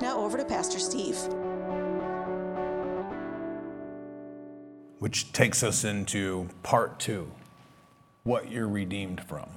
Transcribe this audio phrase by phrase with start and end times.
[0.00, 1.16] Now over to Pastor Steve.
[4.98, 7.30] Which takes us into part two
[8.24, 9.48] what you're redeemed from.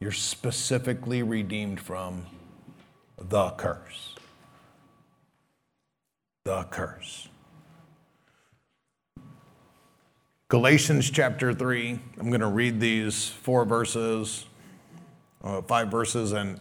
[0.00, 2.26] You're specifically redeemed from
[3.16, 4.14] the curse.
[6.44, 7.28] The curse.
[10.48, 14.46] Galatians chapter 3, I'm going to read these four verses,
[15.44, 16.58] uh, five verses, and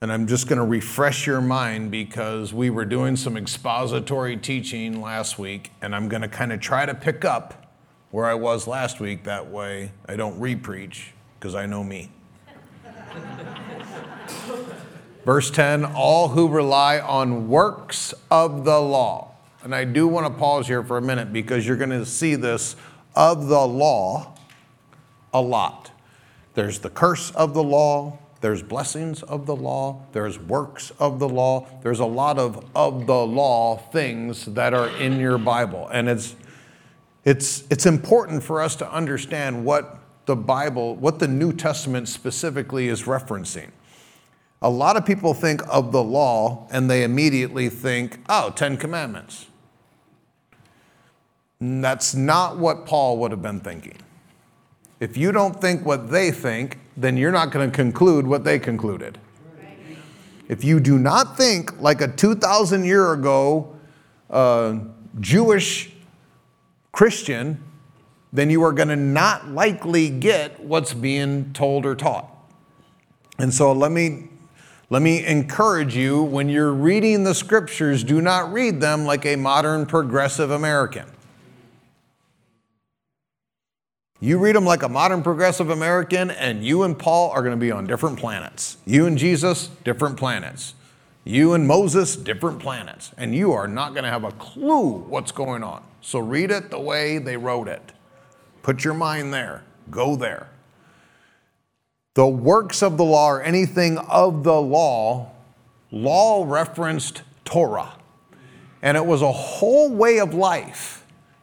[0.00, 5.00] and I'm just going to refresh your mind because we were doing some expository teaching
[5.00, 7.74] last week, and I'm going to kind of try to pick up
[8.12, 9.24] where I was last week.
[9.24, 12.10] That way I don't repreach because I know me.
[15.24, 19.34] Verse 10 All who rely on works of the law.
[19.64, 22.36] And I do want to pause here for a minute because you're going to see
[22.36, 22.76] this
[23.16, 24.36] of the law
[25.34, 25.90] a lot.
[26.54, 31.28] There's the curse of the law, there's blessings of the law, there's works of the
[31.28, 35.88] law, there's a lot of of the law things that are in your Bible.
[35.92, 36.36] And it's
[37.24, 42.88] it's it's important for us to understand what the Bible, what the New Testament specifically
[42.88, 43.70] is referencing.
[44.60, 49.46] A lot of people think of the law and they immediately think, oh, Ten Commandments.
[51.60, 53.96] that's not what Paul would have been thinking.
[55.00, 58.58] If you don't think what they think, then you're not going to conclude what they
[58.58, 59.18] concluded.
[60.48, 63.76] If you do not think like a 2,000 year ago
[64.28, 64.78] uh,
[65.20, 65.92] Jewish
[66.90, 67.62] Christian,
[68.32, 72.28] then you are going to not likely get what's being told or taught.
[73.38, 74.28] And so let me
[74.90, 79.36] let me encourage you when you're reading the scriptures, do not read them like a
[79.36, 81.04] modern progressive American.
[84.20, 87.60] You read them like a modern progressive American, and you and Paul are going to
[87.60, 88.76] be on different planets.
[88.84, 90.74] You and Jesus, different planets.
[91.24, 93.12] You and Moses, different planets.
[93.16, 95.84] And you are not going to have a clue what's going on.
[96.00, 97.92] So read it the way they wrote it.
[98.62, 99.62] Put your mind there.
[99.88, 100.48] Go there.
[102.14, 105.30] The works of the law or anything of the law,
[105.92, 107.94] law referenced Torah.
[108.82, 110.97] And it was a whole way of life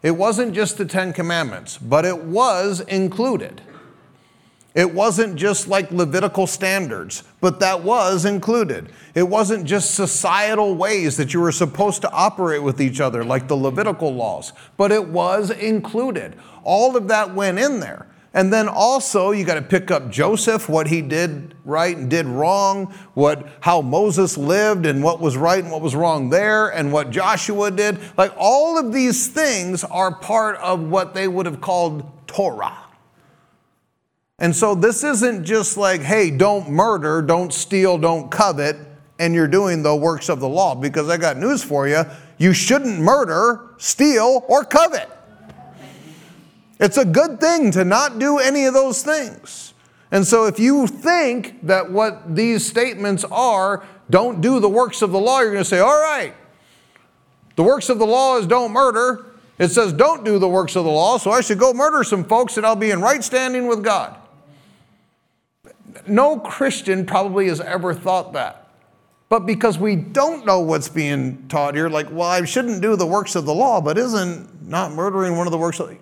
[0.06, 3.60] it wasn't just the Ten Commandments, but it was included.
[4.76, 8.92] It wasn't just like Levitical standards, but that was included.
[9.16, 13.48] It wasn't just societal ways that you were supposed to operate with each other, like
[13.48, 16.36] the Levitical laws, but it was included.
[16.64, 18.06] All of that went in there.
[18.36, 22.26] And then also you got to pick up Joseph, what he did right and did
[22.26, 26.92] wrong, what how Moses lived and what was right and what was wrong there, and
[26.92, 27.98] what Joshua did.
[28.18, 32.78] Like all of these things are part of what they would have called Torah.
[34.38, 38.76] And so this isn't just like, hey, don't murder, don't steal, don't covet,
[39.18, 40.76] and you're doing the works of the law.
[40.76, 42.04] Because I got news for you.
[42.38, 45.10] You shouldn't murder, steal, or covet.
[46.80, 49.74] It's a good thing to not do any of those things.
[50.12, 55.12] And so if you think that what these statements are, don't do the works of
[55.12, 56.34] the law, you're going to say, all right,
[57.56, 59.26] the works of the law is don't murder.
[59.58, 62.24] It says don't do the works of the law, so I should go murder some
[62.24, 64.16] folks and I'll be in right standing with God.
[66.08, 68.68] No Christian probably has ever thought that.
[69.28, 73.08] But because we don't know what's being taught here, like, well, I shouldn't do the
[73.08, 75.98] works of the law, but isn't not murdering one of the works of the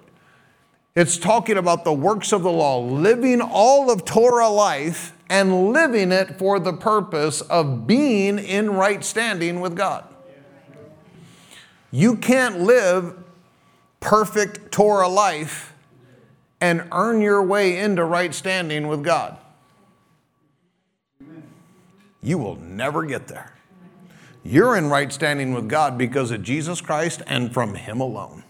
[0.96, 6.12] it's talking about the works of the law, living all of Torah life and living
[6.12, 10.08] it for the purpose of being in right standing with God.
[11.92, 13.16] You can't live
[14.00, 15.74] perfect Torah life
[16.62, 19.38] and earn your way into right standing with God.
[22.22, 23.54] You will never get there.
[24.44, 28.43] You're in right standing with God because of Jesus Christ and from Him alone.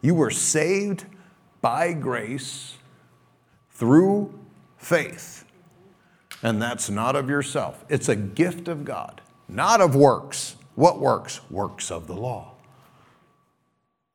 [0.00, 1.04] You were saved
[1.60, 2.76] by grace
[3.70, 4.38] through
[4.78, 5.44] faith.
[6.42, 10.56] And that's not of yourself, it's a gift of God, not of works.
[10.74, 11.40] What works?
[11.50, 12.52] Works of the law.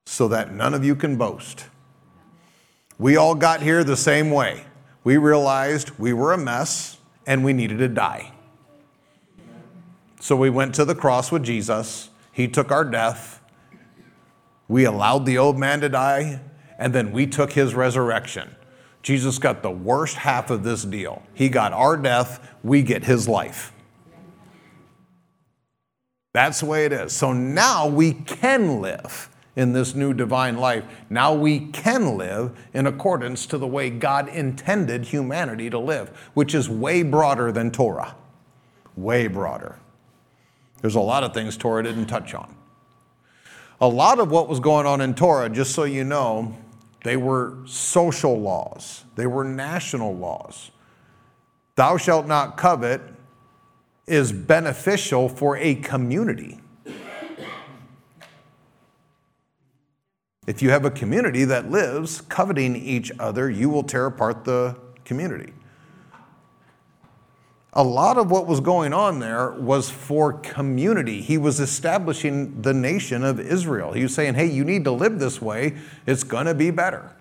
[0.08, 1.66] So that none of you can boast.
[2.98, 4.64] We all got here the same way.
[5.04, 6.98] We realized we were a mess
[7.28, 8.32] and we needed to die.
[10.20, 12.10] So we went to the cross with Jesus.
[12.32, 13.35] He took our death.
[14.68, 16.42] We allowed the old man to die,
[16.78, 18.56] and then we took his resurrection.
[19.04, 21.22] Jesus got the worst half of this deal.
[21.34, 23.72] He got our death, we get his life.
[26.34, 27.14] That's the way it is.
[27.14, 30.84] So now we can live in this new divine life.
[31.10, 36.54] Now we can live in accordance to the way God intended humanity to live, which
[36.54, 38.16] is way broader than Torah.
[38.98, 39.80] Way broader.
[40.82, 42.56] There's a lot of things Torah didn't touch on.
[43.86, 46.58] A lot of what was going on in Torah, just so you know,
[47.04, 50.72] they were social laws, they were national laws.
[51.76, 53.00] Thou shalt not covet
[54.08, 56.60] is beneficial for a community.
[60.48, 64.76] If you have a community that lives coveting each other, you will tear apart the
[65.04, 65.54] community.
[67.78, 71.22] A lot of what was going on there was for community.
[71.22, 73.92] He was establishing the nation of Israel.
[73.92, 75.76] He was saying, hey, you need to live this way,
[76.06, 77.12] it's going to be better.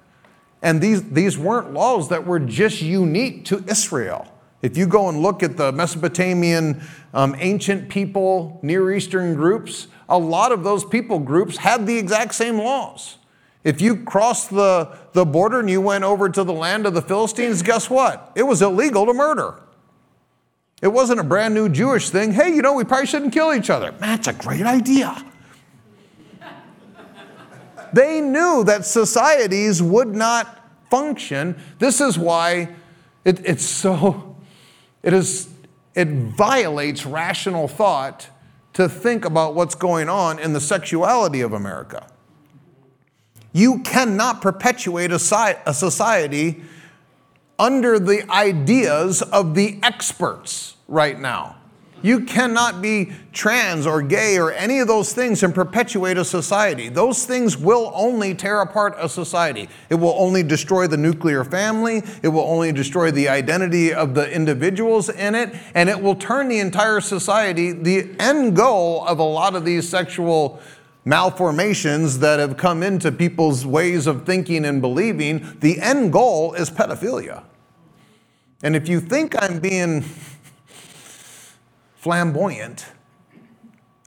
[0.62, 4.26] And these, these weren't laws that were just unique to Israel.
[4.62, 6.80] If you go and look at the Mesopotamian
[7.12, 12.34] um, ancient people, Near Eastern groups, a lot of those people groups had the exact
[12.34, 13.18] same laws.
[13.64, 17.02] If you crossed the, the border and you went over to the land of the
[17.02, 18.32] Philistines, guess what?
[18.36, 19.56] It was illegal to murder.
[20.84, 22.32] It wasn't a brand new Jewish thing.
[22.32, 23.92] Hey, you know, we probably shouldn't kill each other.
[24.00, 25.16] That's a great idea.
[27.94, 30.60] they knew that societies would not
[30.90, 31.56] function.
[31.78, 32.68] This is why
[33.24, 34.36] it, it's so
[35.02, 35.48] it, is,
[35.94, 38.28] it violates rational thought
[38.74, 42.06] to think about what's going on in the sexuality of America.
[43.54, 46.62] You cannot perpetuate a, society
[47.58, 51.56] under the ideas of the experts right now.
[52.04, 56.90] You cannot be trans or gay or any of those things and perpetuate a society.
[56.90, 59.70] Those things will only tear apart a society.
[59.88, 62.02] It will only destroy the nuclear family.
[62.22, 65.54] It will only destroy the identity of the individuals in it.
[65.74, 67.72] And it will turn the entire society.
[67.72, 70.60] The end goal of a lot of these sexual
[71.06, 76.68] malformations that have come into people's ways of thinking and believing, the end goal is
[76.70, 77.44] pedophilia.
[78.62, 80.04] And if you think I'm being
[82.04, 82.84] flamboyant,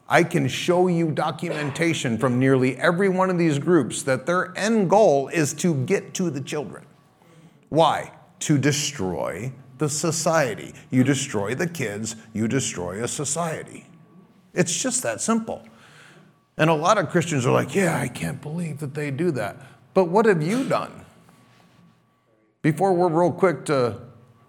[0.08, 4.88] I can show you documentation from nearly every one of these groups that their end
[4.88, 6.86] goal is to get to the children.
[7.70, 8.12] Why?
[8.42, 10.76] To destroy the society.
[10.92, 13.88] You destroy the kids, you destroy a society.
[14.54, 15.64] It's just that simple.
[16.56, 19.58] And a lot of Christians are like, yeah, I can't believe that they do that.
[19.96, 21.04] But what have you done?
[22.62, 24.02] Before we're real quick to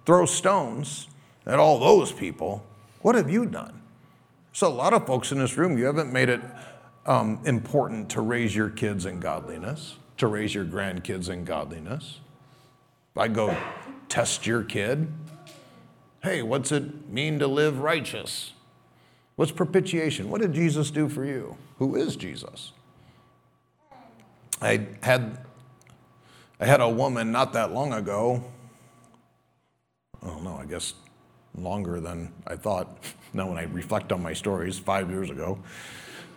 [0.05, 1.09] throw stones
[1.47, 2.63] at all those people,
[3.03, 3.83] what have you done?
[4.53, 6.41] So, a lot of folks in this room, you haven't made it
[7.07, 12.21] um, important to raise your kids in godliness, to raise your grandkids in godliness.
[13.17, 13.57] I go
[14.09, 15.13] test your kid.
[16.23, 18.53] Hey, what's it mean to live righteous?
[19.37, 20.31] What's propitiation?
[20.31, 21.57] What did Jesus do for you?
[21.79, 22.73] Who is Jesus?
[24.61, 25.39] I had
[26.61, 28.43] I had a woman not that long ago.
[30.23, 30.95] I don't know, I guess
[31.63, 32.99] longer than I thought.
[33.35, 35.59] Now, when I reflect on my stories, five years ago.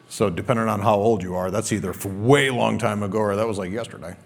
[0.09, 3.47] So, depending on how old you are, that's either way long time ago or that
[3.47, 4.17] was like yesterday.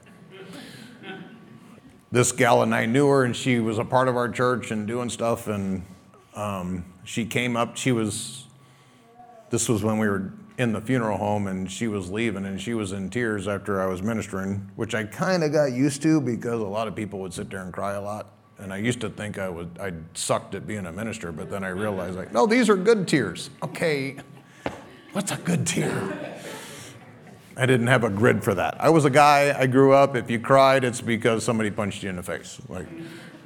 [2.11, 4.87] this gal and I knew her, and she was a part of our church and
[4.87, 5.47] doing stuff.
[5.47, 5.85] And
[6.33, 7.77] um, she came up.
[7.77, 8.45] She was.
[9.51, 12.73] This was when we were in the funeral home, and she was leaving, and she
[12.73, 16.61] was in tears after I was ministering, which I kind of got used to because
[16.61, 18.34] a lot of people would sit there and cry a lot.
[18.57, 21.63] And I used to think I would I sucked at being a minister, but then
[21.63, 23.49] I realized like, no, these are good tears.
[23.61, 24.15] Okay,
[25.11, 26.35] what's a good tear?
[27.57, 28.75] I didn't have a grid for that.
[28.79, 32.09] I was a guy, I grew up, if you cried, it's because somebody punched you
[32.09, 32.59] in the face.
[32.67, 32.87] Like,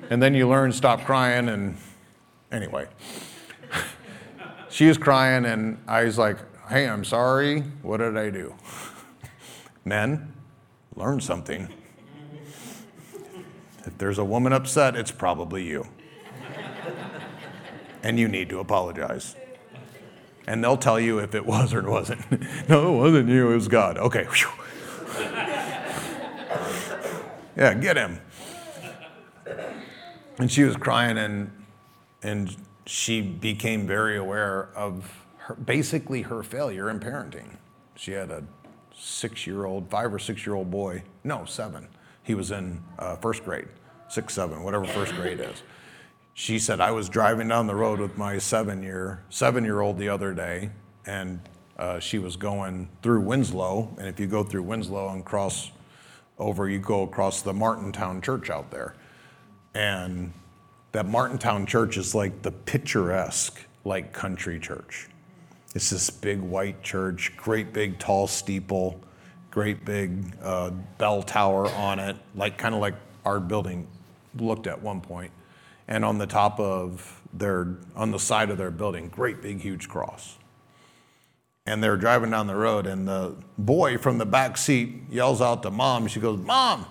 [0.09, 1.77] and then you learn stop crying and
[2.51, 2.87] anyway.
[4.69, 6.37] she was crying and I was like,
[6.69, 7.61] hey, I'm sorry.
[7.83, 8.55] What did I do?
[9.85, 10.33] Men,
[10.95, 11.67] learn something.
[13.85, 15.87] If there's a woman upset, it's probably you.
[18.03, 19.35] and you need to apologize.
[20.47, 22.21] And they'll tell you if it was or it wasn't.
[22.69, 23.97] no, it wasn't you, it was God.
[23.97, 24.27] Okay.
[27.55, 28.19] yeah, get him.
[30.39, 31.51] And she was crying, and,
[32.23, 32.55] and
[32.85, 37.57] she became very aware of her, basically her failure in parenting.
[37.95, 38.43] She had a
[38.95, 41.87] six year old, five or six year old boy, no, seven.
[42.29, 43.67] He was in uh, first grade
[44.07, 45.63] six, seven, whatever first grade is.
[46.35, 49.97] she said, I was driving down the road with my seven year, seven year old
[49.97, 50.69] the other day,
[51.07, 51.39] and
[51.79, 53.91] uh, she was going through Winslow.
[53.97, 55.71] And if you go through Winslow and cross
[56.37, 58.93] over, you go across the Martintown Church out there.
[59.73, 60.31] And
[60.91, 65.09] that Martintown Church is like the picturesque, like country church.
[65.73, 69.01] It's this big white church, great big tall steeple,
[69.59, 72.93] great big uh, bell tower on it, like kind of like
[73.25, 73.85] our building
[74.37, 75.33] looked at one point
[75.89, 79.89] and on the top of their, on the side of their building, great big huge
[79.89, 80.37] cross.
[81.65, 85.61] And they're driving down the road, and the boy from the back seat yells out
[85.63, 86.07] to mom.
[86.07, 86.85] She goes, Mom,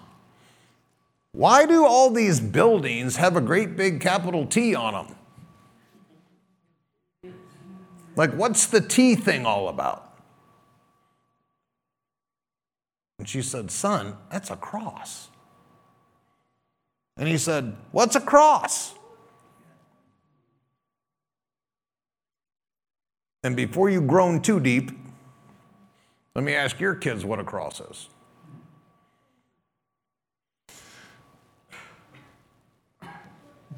[1.33, 5.07] why do all these buildings have a great big capital T on
[7.23, 7.33] them?
[8.15, 10.08] Like, what's the T thing all about?
[13.19, 15.29] And she said, Son, that's a cross.
[17.17, 18.95] And he said, What's a cross?
[23.43, 24.91] And before you groan too deep,
[26.35, 28.09] let me ask your kids what a cross is.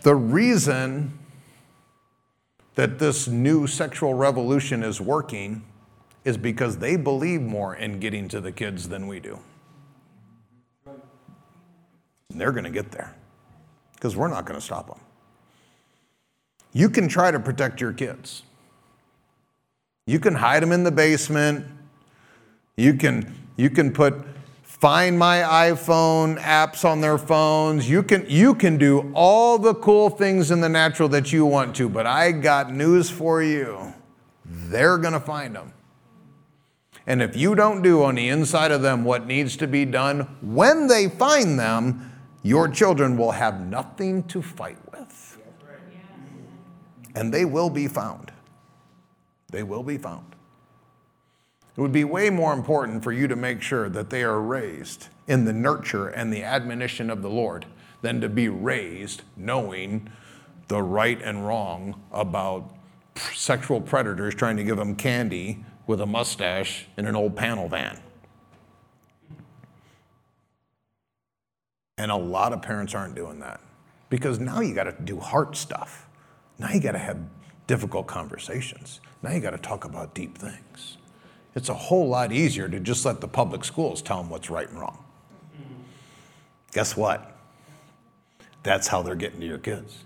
[0.02, 1.18] The reason
[2.74, 5.62] that this new sexual revolution is working
[6.24, 9.38] is because they believe more in getting to the kids than we do.
[10.86, 13.14] And they're going to get there
[13.94, 15.00] because we're not going to stop them.
[16.72, 18.42] You can try to protect your kids.
[20.06, 21.66] You can hide them in the basement.
[22.76, 24.14] You can, you can put
[24.62, 25.38] find my
[25.70, 27.88] iPhone apps on their phones.
[27.88, 31.76] You can, you can do all the cool things in the natural that you want
[31.76, 33.92] to, but I got news for you.
[34.44, 35.74] They're going to find them.
[37.06, 40.20] And if you don't do on the inside of them what needs to be done,
[40.42, 45.38] when they find them, your children will have nothing to fight with.
[47.14, 48.32] And they will be found.
[49.50, 50.36] They will be found.
[51.76, 55.08] It would be way more important for you to make sure that they are raised
[55.26, 57.66] in the nurture and the admonition of the Lord
[58.02, 60.10] than to be raised knowing
[60.68, 62.74] the right and wrong about
[63.34, 68.00] sexual predators trying to give them candy with a mustache in an old panel van.
[71.98, 73.60] And a lot of parents aren't doing that
[74.08, 76.08] because now you got to do heart stuff.
[76.58, 77.18] Now you got to have
[77.66, 79.00] difficult conversations.
[79.22, 80.96] Now you got to talk about deep things.
[81.54, 84.68] It's a whole lot easier to just let the public schools tell them what's right
[84.68, 85.04] and wrong.
[86.72, 87.36] Guess what?
[88.62, 90.04] That's how they're getting to your kids.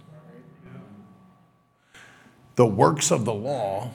[2.56, 3.90] The works of the law,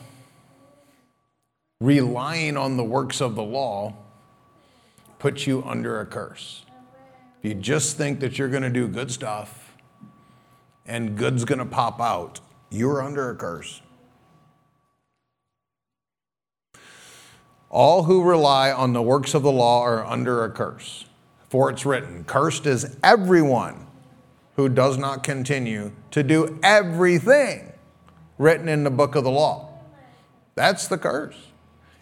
[1.81, 3.93] relying on the works of the law,
[5.17, 6.65] puts you under a curse.
[7.41, 9.77] If you just think that you're going to do good stuff
[10.85, 13.81] and good's going to pop out, you're under a curse.
[17.69, 21.05] All who rely on the works of the law are under a curse.
[21.49, 23.87] For it's written, Cursed is everyone
[24.55, 27.71] who does not continue to do everything
[28.37, 29.79] written in the book of the law.
[30.55, 31.48] That's the curse.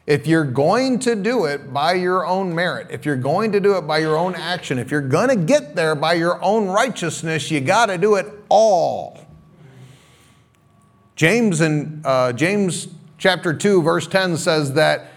[0.08, 3.78] If you're going to do it by your own merit, if you're going to do
[3.78, 7.52] it by your own action, if you're going to get there by your own righteousness,
[7.52, 9.20] you got to do it all.
[11.18, 12.88] James in uh, James
[13.18, 15.12] chapter 2 verse 10 says that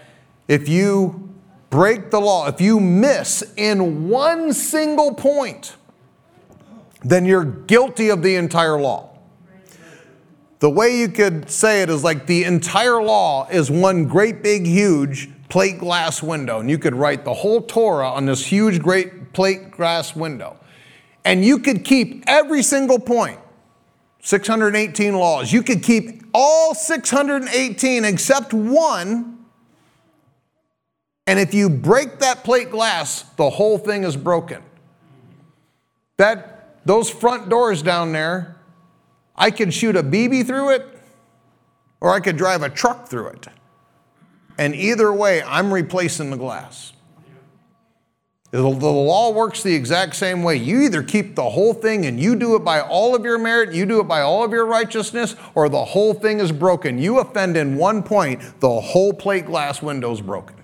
[0.49, 1.29] if you
[1.69, 5.77] break the law, if you miss in one single point,
[7.03, 9.10] then you're guilty of the entire law.
[10.61, 14.63] The way you could say it is like the entire law is one great big
[14.67, 19.33] huge plate glass window, and you could write the whole Torah on this huge great
[19.33, 20.55] plate glass window.
[21.25, 23.39] And you could keep every single point,
[24.21, 25.51] 618 laws.
[25.51, 29.39] You could keep all 618 except one.
[31.25, 34.61] And if you break that plate glass, the whole thing is broken.
[36.17, 38.60] That those front doors down there
[39.41, 40.85] I could shoot a BB through it,
[41.99, 43.47] or I could drive a truck through it.
[44.59, 46.93] And either way, I'm replacing the glass.
[48.51, 50.57] The law works the exact same way.
[50.57, 53.73] You either keep the whole thing and you do it by all of your merit,
[53.73, 56.99] you do it by all of your righteousness, or the whole thing is broken.
[56.99, 60.60] You offend in one point, the whole plate glass window is broken.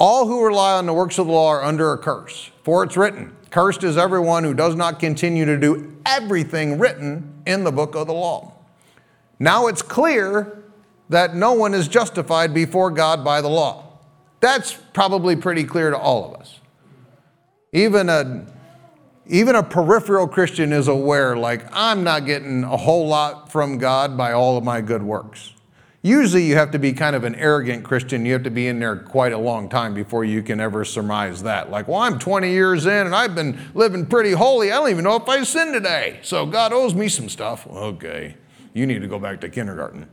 [0.00, 2.96] All who rely on the works of the law are under a curse, for it's
[2.96, 7.94] written, Cursed is everyone who does not continue to do everything written in the book
[7.94, 8.54] of the law.
[9.38, 10.62] Now it's clear
[11.10, 13.98] that no one is justified before God by the law.
[14.40, 16.60] That's probably pretty clear to all of us.
[17.72, 18.46] Even a
[19.26, 24.16] even a peripheral Christian is aware, like, I'm not getting a whole lot from God
[24.16, 25.52] by all of my good works.
[26.02, 28.24] Usually, you have to be kind of an arrogant Christian.
[28.24, 31.42] You have to be in there quite a long time before you can ever surmise
[31.42, 31.70] that.
[31.70, 34.72] Like, well, I'm 20 years in and I've been living pretty holy.
[34.72, 36.20] I don't even know if I sinned today.
[36.22, 37.66] So God owes me some stuff.
[37.66, 38.34] Okay,
[38.72, 40.08] you need to go back to kindergarten.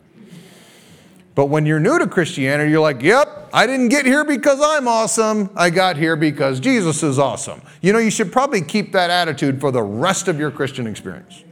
[1.36, 4.88] But when you're new to Christianity, you're like, yep, I didn't get here because I'm
[4.88, 5.52] awesome.
[5.56, 7.62] I got here because Jesus is awesome.
[7.82, 11.44] You know, you should probably keep that attitude for the rest of your Christian experience.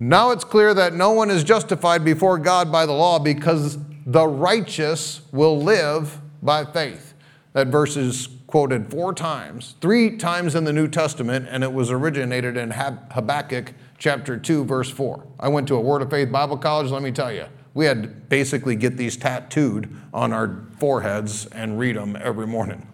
[0.00, 4.28] Now it's clear that no one is justified before God by the law because the
[4.28, 7.14] righteous will live by faith.
[7.52, 11.90] That verse is quoted four times, three times in the New Testament, and it was
[11.90, 15.26] originated in Habakkuk chapter 2, verse 4.
[15.40, 17.46] I went to a Word of Faith Bible college, let me tell you.
[17.74, 22.86] We had to basically get these tattooed on our foreheads and read them every morning.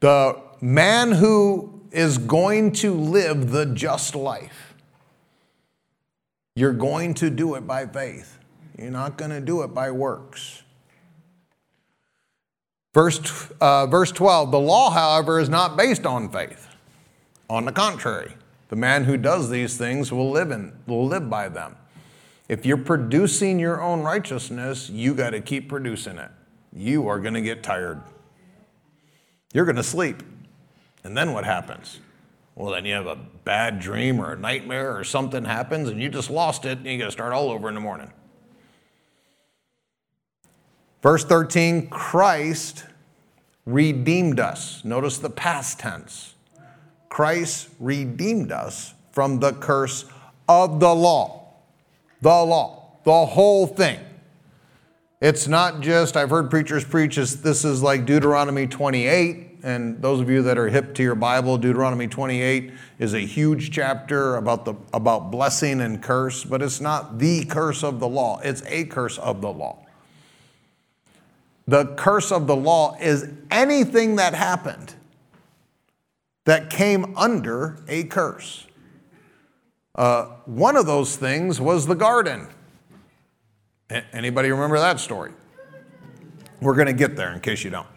[0.00, 4.73] The man who is going to live the just life
[6.56, 8.38] you're going to do it by faith.
[8.78, 10.62] You're not going to do it by works.
[12.92, 16.68] Verse, uh, verse 12 The law, however, is not based on faith.
[17.50, 18.34] On the contrary,
[18.68, 21.76] the man who does these things will live, in, will live by them.
[22.48, 26.30] If you're producing your own righteousness, you got to keep producing it.
[26.72, 28.02] You are going to get tired.
[29.52, 30.22] You're going to sleep.
[31.02, 32.00] And then what happens?
[32.54, 36.08] Well, then you have a bad dream or a nightmare or something happens and you
[36.08, 38.12] just lost it and you got to start all over in the morning.
[41.02, 42.84] Verse 13 Christ
[43.66, 44.84] redeemed us.
[44.84, 46.34] Notice the past tense.
[47.08, 50.04] Christ redeemed us from the curse
[50.48, 51.54] of the law.
[52.20, 54.00] The law, the whole thing.
[55.20, 60.28] It's not just, I've heard preachers preach, this is like Deuteronomy 28 and those of
[60.28, 64.74] you that are hip to your Bible, Deuteronomy 28 is a huge chapter about, the,
[64.92, 69.18] about blessing and curse, but it's not the curse of the law, it's a curse
[69.18, 69.78] of the law.
[71.66, 74.94] The curse of the law is anything that happened
[76.44, 78.66] that came under a curse.
[79.94, 82.48] Uh, one of those things was the garden.
[84.12, 85.32] Anybody remember that story?
[86.60, 87.93] We're going to get there in case you don't.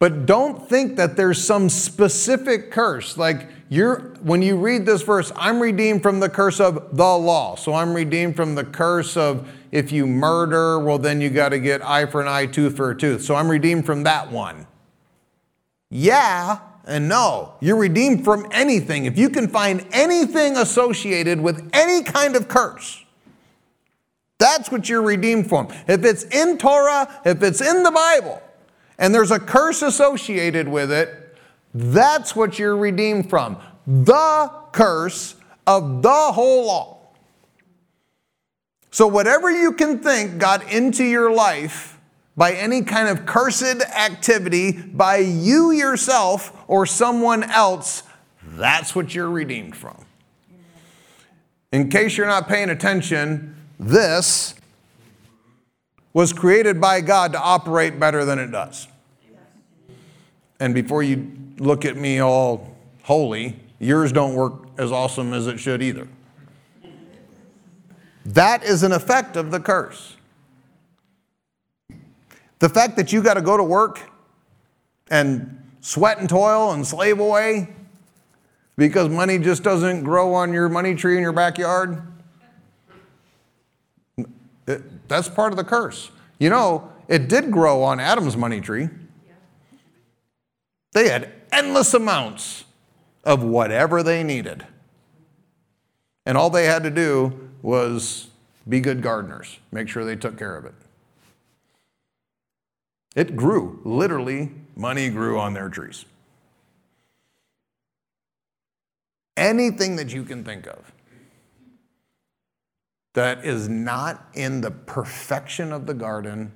[0.00, 3.18] But don't think that there's some specific curse.
[3.18, 7.54] Like you're when you read this verse, I'm redeemed from the curse of the law.
[7.54, 11.58] So I'm redeemed from the curse of if you murder, well then you got to
[11.58, 13.22] get eye for an eye, tooth for a tooth.
[13.22, 14.66] So I'm redeemed from that one.
[15.90, 17.56] Yeah, and no.
[17.60, 19.04] You're redeemed from anything.
[19.04, 23.04] If you can find anything associated with any kind of curse,
[24.38, 25.68] that's what you're redeemed from.
[25.86, 28.40] If it's in Torah, if it's in the Bible,
[29.00, 31.36] and there's a curse associated with it,
[31.74, 33.56] that's what you're redeemed from.
[33.86, 35.34] The curse
[35.66, 36.98] of the whole law.
[38.92, 41.98] So, whatever you can think got into your life
[42.36, 48.02] by any kind of cursed activity by you yourself or someone else,
[48.42, 50.04] that's what you're redeemed from.
[51.72, 54.54] In case you're not paying attention, this
[56.12, 58.88] was created by God to operate better than it does.
[60.58, 65.58] And before you look at me all holy, yours don't work as awesome as it
[65.58, 66.08] should either.
[68.26, 70.16] That is an effect of the curse.
[72.58, 74.00] The fact that you got to go to work
[75.10, 77.70] and sweat and toil and slave away
[78.76, 82.02] because money just doesn't grow on your money tree in your backyard,
[84.66, 86.10] it, that's part of the curse.
[86.38, 88.88] You know, it did grow on Adam's money tree.
[90.92, 92.64] They had endless amounts
[93.24, 94.66] of whatever they needed.
[96.24, 98.28] And all they had to do was
[98.68, 100.74] be good gardeners, make sure they took care of it.
[103.16, 103.80] It grew.
[103.84, 106.04] Literally, money grew on their trees.
[109.36, 110.92] Anything that you can think of
[113.12, 116.52] that is not in the perfection of the garden,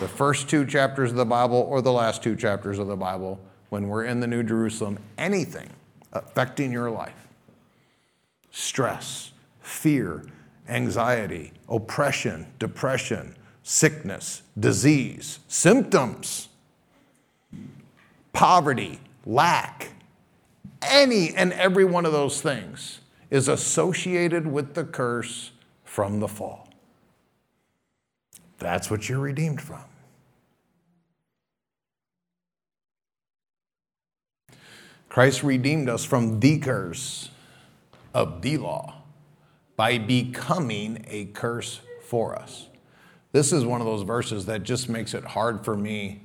[0.00, 3.40] the first two chapters of the Bible or the last two chapters of the Bible,
[3.68, 5.70] when we're in the New Jerusalem, anything
[6.12, 7.26] affecting your life
[8.50, 10.22] stress, fear,
[10.68, 16.48] anxiety, oppression, depression, sickness, disease, symptoms,
[18.32, 19.92] poverty, lack,
[20.82, 25.52] any and every one of those things is associated with the curse
[25.92, 26.66] from the fall.
[28.58, 29.84] That's what you're redeemed from.
[35.10, 37.28] Christ redeemed us from the curse
[38.14, 39.02] of the law
[39.76, 42.68] by becoming a curse for us.
[43.32, 46.22] This is one of those verses that just makes it hard for me,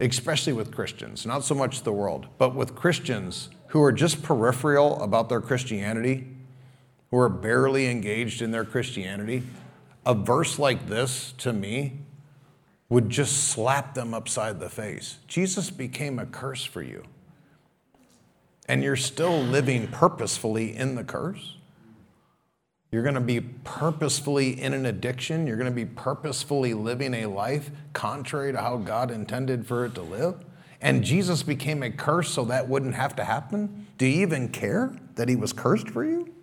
[0.00, 5.00] especially with Christians, not so much the world, but with Christians who are just peripheral
[5.00, 6.35] about their Christianity,
[7.16, 9.42] who are barely engaged in their Christianity.
[10.04, 11.94] A verse like this to me
[12.90, 15.16] would just slap them upside the face.
[15.26, 17.04] Jesus became a curse for you.
[18.68, 21.56] And you're still living purposefully in the curse.
[22.92, 25.46] You're going to be purposefully in an addiction.
[25.46, 29.94] You're going to be purposefully living a life contrary to how God intended for it
[29.94, 30.44] to live.
[30.82, 33.86] And Jesus became a curse so that wouldn't have to happen.
[33.96, 36.34] Do you even care that he was cursed for you?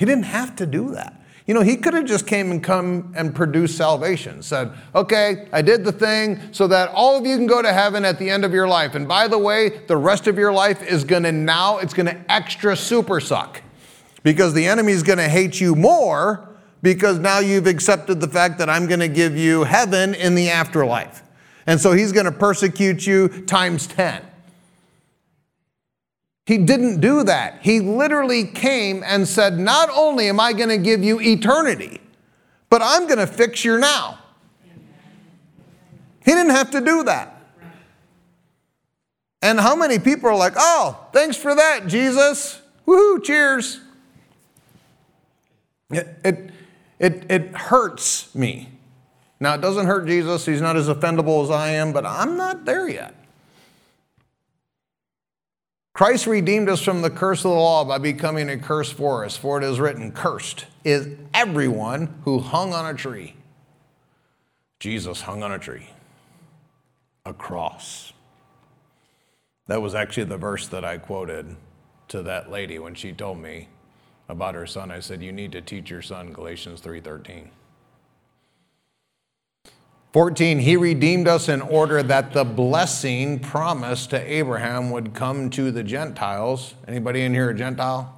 [0.00, 1.14] He didn't have to do that.
[1.46, 4.42] You know, he could have just came and come and produced salvation.
[4.42, 8.06] Said, okay, I did the thing so that all of you can go to heaven
[8.06, 8.94] at the end of your life.
[8.94, 12.06] And by the way, the rest of your life is going to now, it's going
[12.06, 13.60] to extra super suck
[14.22, 16.48] because the enemy is going to hate you more
[16.80, 20.48] because now you've accepted the fact that I'm going to give you heaven in the
[20.48, 21.22] afterlife.
[21.66, 24.22] And so he's going to persecute you times 10.
[26.50, 27.60] He didn't do that.
[27.62, 32.00] He literally came and said, Not only am I going to give you eternity,
[32.68, 34.18] but I'm going to fix your now.
[36.24, 37.40] He didn't have to do that.
[39.40, 42.60] And how many people are like, Oh, thanks for that, Jesus.
[42.84, 43.78] Woohoo, cheers.
[45.92, 46.50] It, it,
[46.98, 48.70] it, it hurts me.
[49.38, 50.46] Now, it doesn't hurt Jesus.
[50.46, 53.14] He's not as offendable as I am, but I'm not there yet.
[56.00, 59.36] Christ redeemed us from the curse of the law by becoming a curse for us.
[59.36, 63.34] For it is written, Cursed is everyone who hung on a tree.
[64.78, 65.90] Jesus hung on a tree,
[67.26, 68.14] a cross.
[69.66, 71.54] That was actually the verse that I quoted
[72.08, 73.68] to that lady when she told me
[74.26, 74.90] about her son.
[74.90, 77.50] I said, You need to teach your son Galatians 3:13.
[80.12, 85.70] 14, he redeemed us in order that the blessing promised to Abraham would come to
[85.70, 86.74] the Gentiles.
[86.88, 88.16] Anybody in here a Gentile?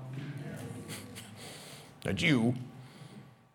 [2.06, 2.54] a Jew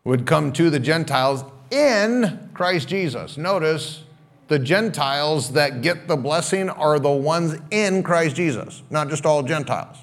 [0.04, 3.36] would come to the Gentiles in Christ Jesus.
[3.36, 4.04] Notice
[4.46, 9.42] the Gentiles that get the blessing are the ones in Christ Jesus, not just all
[9.42, 9.96] Gentiles.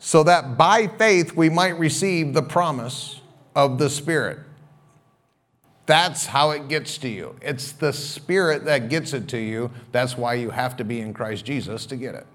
[0.00, 3.20] So that by faith we might receive the promise
[3.54, 4.40] of the Spirit.
[5.86, 7.36] That's how it gets to you.
[7.42, 9.70] It's the Spirit that gets it to you.
[9.92, 12.26] That's why you have to be in Christ Jesus to get it.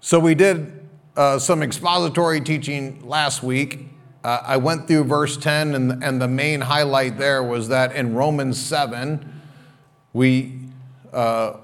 [0.00, 3.88] So, we did uh, some expository teaching last week.
[4.24, 8.14] Uh, I went through verse 10, and, and the main highlight there was that in
[8.14, 9.40] Romans 7,
[10.12, 10.58] we
[11.12, 11.58] uh,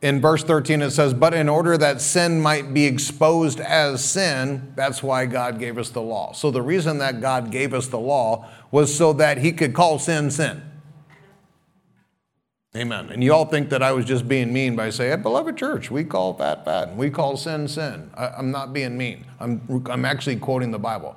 [0.00, 4.72] in verse 13 it says, But in order that sin might be exposed as sin,
[4.76, 6.32] that's why God gave us the law.
[6.32, 9.98] So the reason that God gave us the law was so that he could call
[9.98, 10.62] sin sin.
[12.76, 13.10] Amen.
[13.10, 15.90] And you all think that I was just being mean by saying, at Beloved Church,
[15.90, 18.10] we call fat fat and we call sin sin.
[18.14, 19.26] I, am not being mean.
[19.40, 21.16] I'm, I'm actually quoting the Bible.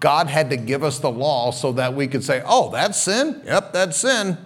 [0.00, 3.42] God had to give us the law so that we could say, oh, that's sin?
[3.44, 4.38] Yep, that's sin.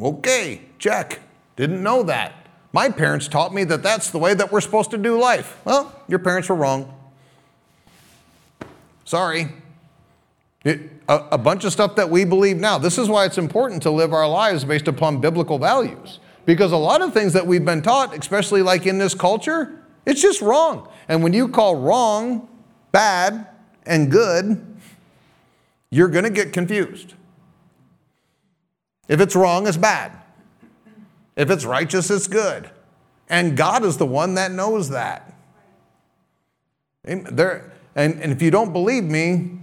[0.00, 1.20] Okay, check.
[1.56, 2.34] Didn't know that.
[2.72, 5.58] My parents taught me that that's the way that we're supposed to do life.
[5.64, 6.94] Well, your parents were wrong.
[9.04, 9.48] Sorry.
[10.64, 12.78] It, a, a bunch of stuff that we believe now.
[12.78, 16.20] This is why it's important to live our lives based upon biblical values.
[16.44, 20.20] Because a lot of things that we've been taught, especially like in this culture, it's
[20.20, 20.88] just wrong.
[21.08, 22.48] And when you call wrong
[22.92, 23.46] bad
[23.86, 24.66] and good,
[25.90, 27.14] you're going to get confused.
[29.08, 30.12] If it's wrong, it's bad.
[31.36, 32.70] If it's righteous, it's good.
[33.28, 35.32] And God is the one that knows that.
[37.04, 39.59] There, and, and if you don't believe me,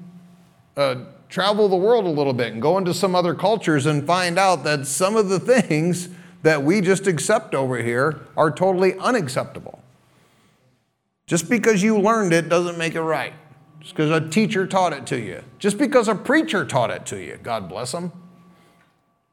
[0.78, 0.96] uh,
[1.28, 4.64] travel the world a little bit and go into some other cultures and find out
[4.64, 6.10] that some of the things
[6.44, 9.82] that we just accept over here are totally unacceptable.
[11.26, 13.34] Just because you learned it doesn't make it right.
[13.82, 17.22] Just because a teacher taught it to you, just because a preacher taught it to
[17.22, 18.12] you, God bless them,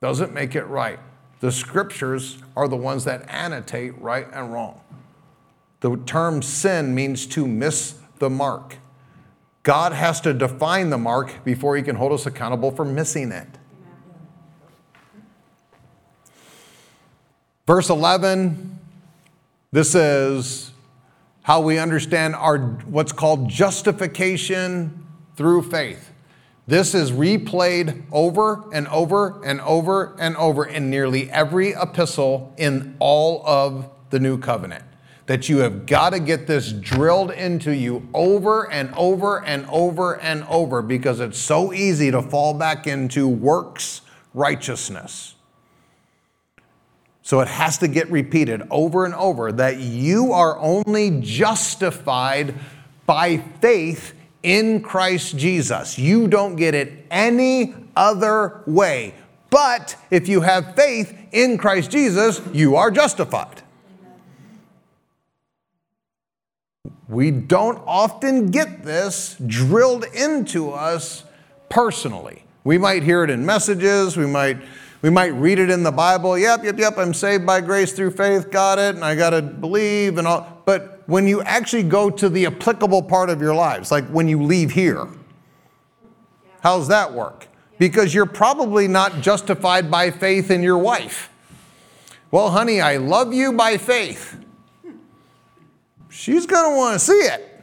[0.00, 0.98] doesn't make it right.
[1.40, 4.80] The scriptures are the ones that annotate right and wrong.
[5.80, 8.76] The term sin means to miss the mark.
[9.64, 13.48] God has to define the mark before he can hold us accountable for missing it.
[17.66, 18.78] Verse 11,
[19.72, 20.70] this is
[21.42, 26.12] how we understand our what's called justification through faith.
[26.66, 32.96] This is replayed over and over and over and over in nearly every epistle in
[32.98, 34.84] all of the new covenant.
[35.26, 40.20] That you have got to get this drilled into you over and over and over
[40.20, 44.02] and over because it's so easy to fall back into works
[44.34, 45.34] righteousness.
[47.22, 52.54] So it has to get repeated over and over that you are only justified
[53.06, 55.98] by faith in Christ Jesus.
[55.98, 59.14] You don't get it any other way.
[59.48, 63.63] But if you have faith in Christ Jesus, you are justified.
[67.08, 71.24] We don't often get this drilled into us
[71.68, 72.44] personally.
[72.64, 74.58] We might hear it in messages, we might
[75.02, 76.38] we might read it in the Bible.
[76.38, 79.42] Yep, yep, yep, I'm saved by grace through faith, got it, and I got to
[79.42, 80.62] believe and all.
[80.64, 84.42] But when you actually go to the applicable part of your lives, like when you
[84.42, 85.06] leave here.
[86.62, 87.48] How's that work?
[87.76, 91.28] Because you're probably not justified by faith in your wife.
[92.30, 94.38] Well, honey, I love you by faith.
[96.14, 97.60] She's going to want to see it.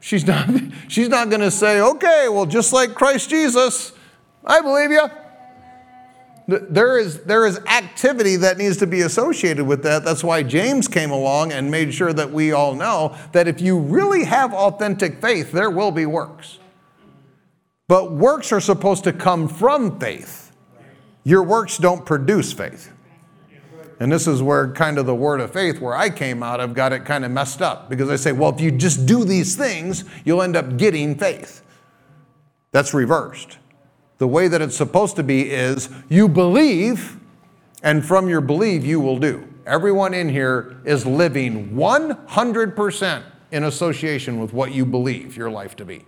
[0.00, 0.50] She's not,
[0.88, 3.92] she's not going to say, okay, well, just like Christ Jesus,
[4.44, 5.08] I believe you.
[6.46, 10.04] There is, there is activity that needs to be associated with that.
[10.04, 13.78] That's why James came along and made sure that we all know that if you
[13.78, 16.58] really have authentic faith, there will be works.
[17.88, 20.52] But works are supposed to come from faith.
[21.24, 22.92] Your works don't produce faith.
[24.00, 26.74] And this is where kind of the word of faith, where I came out of,
[26.74, 29.54] got it kind of messed up because I say, well, if you just do these
[29.54, 31.62] things, you'll end up getting faith.
[32.72, 33.58] That's reversed
[34.20, 37.16] the way that it's supposed to be is you believe,
[37.82, 39.48] and from your belief, you will do.
[39.64, 45.86] Everyone in here is living 100% in association with what you believe your life to
[45.86, 46.04] be.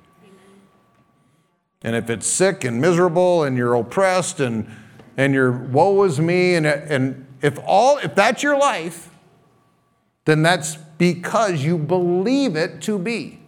[1.80, 4.70] And if it's sick and miserable and you're oppressed and,
[5.16, 9.10] and you're woe is me, and, and if all if that's your life,
[10.24, 13.40] then that's because you believe it to be.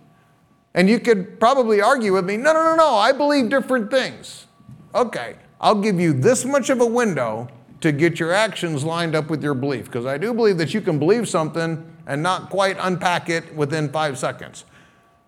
[0.75, 4.47] And you could probably argue with me, no, no, no, no, I believe different things.
[4.93, 7.49] Okay, I'll give you this much of a window
[7.81, 10.81] to get your actions lined up with your belief, because I do believe that you
[10.81, 14.65] can believe something and not quite unpack it within five seconds.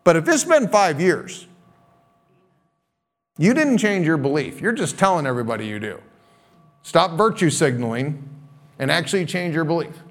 [0.05, 1.47] But if it's been five years,
[3.39, 4.61] you didn't change your belief.
[4.61, 6.01] You're just telling everybody you do.
[6.87, 8.23] Stop virtue signaling
[8.79, 10.05] and actually change your belief.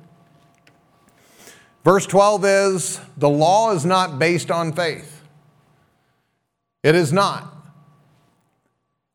[1.86, 5.22] Verse 12 is the law is not based on faith.
[6.84, 7.50] It is not.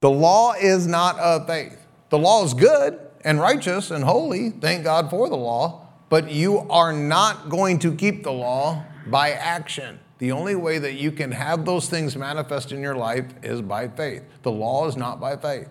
[0.01, 1.79] The law is not of faith.
[2.09, 4.49] The law is good and righteous and holy.
[4.49, 5.87] Thank God for the law.
[6.09, 10.01] But you are not going to keep the law by action.
[10.17, 13.89] The only way that you can have those things manifest in your life is by
[13.89, 14.23] faith.
[14.45, 15.69] The law is not by faith.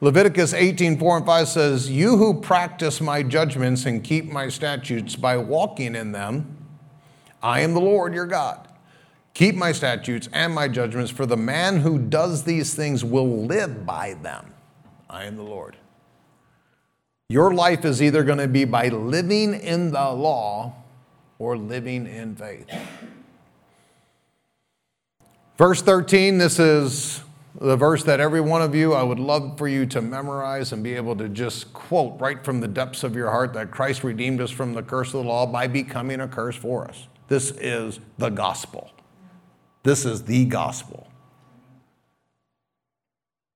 [0.00, 5.16] Leviticus 18, 4 and 5 says, You who practice my judgments and keep my statutes
[5.16, 6.56] by walking in them,
[7.42, 8.68] I am the Lord your God.
[9.34, 13.84] Keep my statutes and my judgments, for the man who does these things will live
[13.84, 14.52] by them.
[15.10, 15.76] I am the Lord.
[17.28, 20.74] Your life is either going to be by living in the law
[21.38, 22.66] or living in faith.
[25.56, 27.20] Verse 13, this is
[27.60, 30.82] the verse that every one of you, I would love for you to memorize and
[30.82, 34.40] be able to just quote right from the depths of your heart that Christ redeemed
[34.40, 37.08] us from the curse of the law by becoming a curse for us.
[37.26, 38.92] This is the gospel.
[39.82, 41.08] This is the gospel.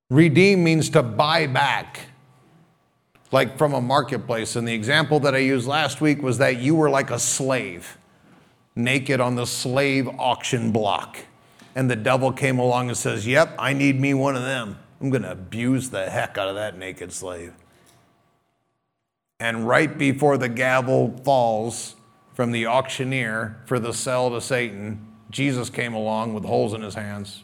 [0.09, 2.01] Redeem means to buy back,
[3.31, 4.55] like from a marketplace.
[4.57, 7.97] And the example that I used last week was that you were like a slave,
[8.75, 11.17] naked on the slave auction block.
[11.75, 14.77] And the devil came along and says, Yep, I need me one of them.
[15.01, 17.53] I'm going to abuse the heck out of that naked slave.
[19.39, 21.95] And right before the gavel falls
[22.33, 26.95] from the auctioneer for the sell to Satan, Jesus came along with holes in his
[26.95, 27.43] hands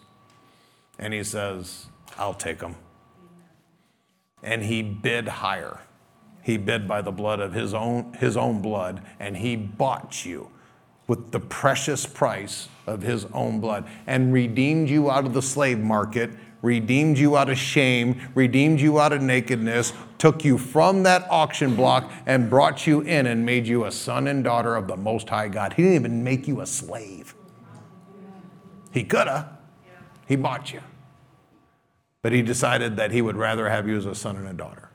[0.98, 1.88] and he says,
[2.18, 2.76] I'll take them.
[4.44, 5.80] And he bid higher.
[6.42, 10.50] He bid by the blood of his own, his own blood, and he bought you
[11.10, 15.80] with the precious price of his own blood and redeemed you out of the slave
[15.80, 16.30] market,
[16.62, 21.76] redeemed you out of shame, redeemed you out of nakedness, took you from that auction
[21.76, 25.28] block and brought you in and made you a son and daughter of the Most
[25.30, 25.74] High God.
[25.74, 27.34] He didn't even make you a slave.
[28.92, 29.50] He could have.
[30.28, 30.82] He bought you.
[32.22, 34.90] But he decided that he would rather have you as a son and a daughter.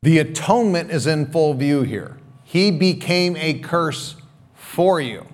[0.00, 2.16] The atonement is in full view here.
[2.52, 4.14] He became a curse
[4.52, 5.26] for you.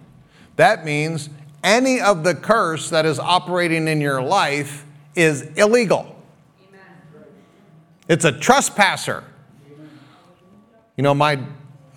[0.54, 1.28] That means
[1.64, 6.14] any of the curse that is operating in your life is illegal.
[8.06, 9.24] It's a trespasser.
[10.96, 11.40] You know, my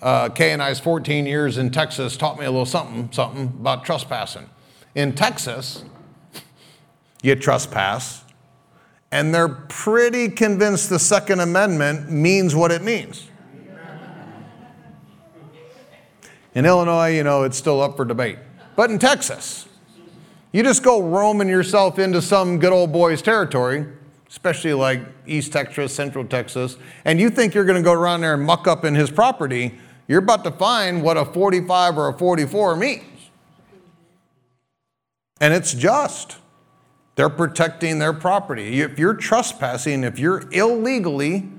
[0.02, 3.84] uh, Kay and I's 14 years in Texas taught me a little something, something about
[3.84, 4.50] trespassing.
[4.96, 5.84] In Texas,
[7.22, 8.24] you trespass,
[9.12, 13.28] and they're pretty convinced the Second Amendment means what it means.
[16.54, 18.38] In Illinois, you know, it's still up for debate.
[18.76, 19.68] But in Texas,
[20.52, 23.86] you just go roaming yourself into some good old boys territory,
[24.28, 28.34] especially like East Texas, Central Texas, and you think you're going to go around there
[28.34, 32.18] and muck up in his property, you're about to find what a 45 or a
[32.18, 33.04] 44 means.
[35.40, 36.36] And it's just.
[37.14, 38.80] They're protecting their property.
[38.80, 41.50] If you're trespassing, if you're illegally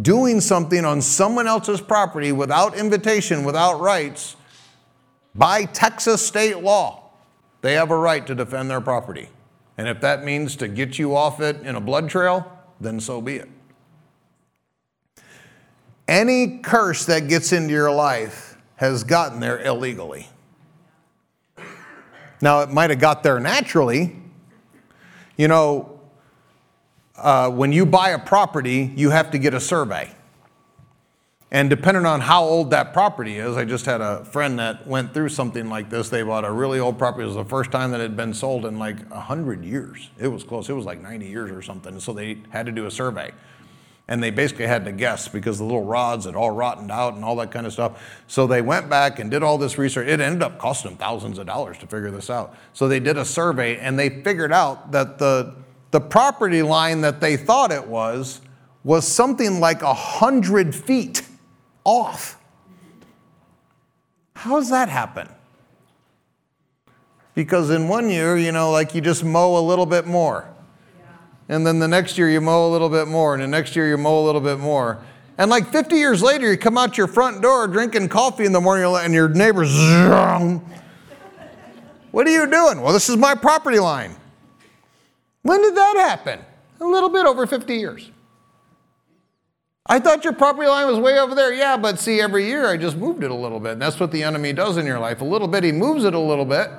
[0.00, 4.36] doing something on someone else's property without invitation, without rights,
[5.34, 7.10] by Texas state law,
[7.60, 9.28] they have a right to defend their property.
[9.76, 12.50] And if that means to get you off it in a blood trail,
[12.80, 13.48] then so be it.
[16.06, 20.28] Any curse that gets into your life has gotten there illegally.
[22.42, 24.16] Now, it might have got there naturally.
[25.36, 25.99] You know,
[27.22, 30.14] uh, when you buy a property, you have to get a survey.
[31.52, 35.12] And depending on how old that property is, I just had a friend that went
[35.12, 36.08] through something like this.
[36.08, 37.24] They bought a really old property.
[37.24, 40.10] It was the first time that it had been sold in like 100 years.
[40.18, 40.68] It was close.
[40.68, 41.98] It was like 90 years or something.
[41.98, 43.32] So they had to do a survey.
[44.06, 47.24] And they basically had to guess because the little rods had all rotted out and
[47.24, 48.00] all that kind of stuff.
[48.28, 50.06] So they went back and did all this research.
[50.06, 52.56] It ended up costing them thousands of dollars to figure this out.
[52.74, 55.54] So they did a survey and they figured out that the,
[55.90, 58.40] the property line that they thought it was
[58.84, 61.22] was something like 100 feet
[61.84, 62.38] off.
[64.34, 65.28] How does that happen?
[67.34, 70.48] Because in one year, you know, like you just mow a little bit more.
[71.48, 73.88] And then the next year you mow a little bit more, and the next year
[73.88, 75.02] you mow a little bit more.
[75.36, 78.60] And like 50 years later, you come out your front door drinking coffee in the
[78.60, 79.72] morning, and your neighbor's,
[82.12, 82.80] what are you doing?
[82.80, 84.14] Well, this is my property line.
[85.42, 86.40] When did that happen?
[86.80, 88.10] A little bit over 50 years.
[89.86, 91.52] I thought your property line was way over there.
[91.52, 93.72] Yeah, but see, every year I just moved it a little bit.
[93.72, 95.20] And that's what the enemy does in your life.
[95.20, 96.70] A little bit, he moves it a little bit.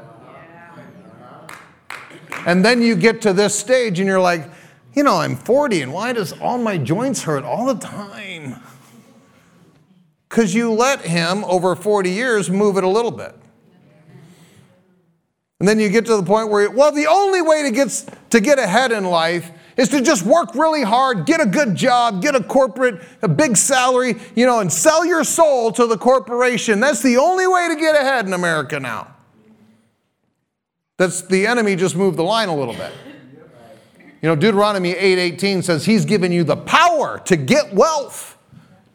[2.46, 4.50] And then you get to this stage and you're like,
[4.94, 8.62] you know, I'm 40 and why does all my joints hurt all the time?
[10.28, 13.36] Because you let him, over 40 years, move it a little bit.
[15.62, 18.40] And then you get to the point where, well, the only way to get, to
[18.40, 22.34] get ahead in life is to just work really hard, get a good job, get
[22.34, 26.80] a corporate, a big salary, you know, and sell your soul to the corporation.
[26.80, 29.14] That's the only way to get ahead in America now.
[30.98, 32.92] That's the enemy just moved the line a little bit.
[34.24, 38.36] You know, Deuteronomy 8:18 says he's given you the power to get wealth,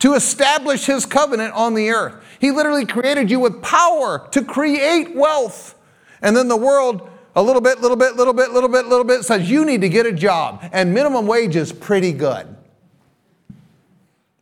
[0.00, 2.16] to establish his covenant on the earth.
[2.40, 5.74] He literally created you with power to create wealth.
[6.22, 9.22] And then the world a little bit, little bit, little bit, little bit, little bit
[9.22, 10.64] says you need to get a job.
[10.72, 12.57] And minimum wage is pretty good.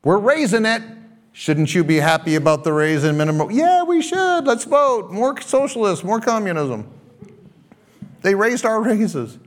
[0.05, 0.83] We're raising it.
[1.33, 3.51] Shouldn't you be happy about the raise in minimum?
[3.51, 4.43] Yeah, we should.
[4.43, 5.11] Let's vote.
[5.11, 6.89] More socialists, more communism.
[8.23, 9.39] They raised our raises.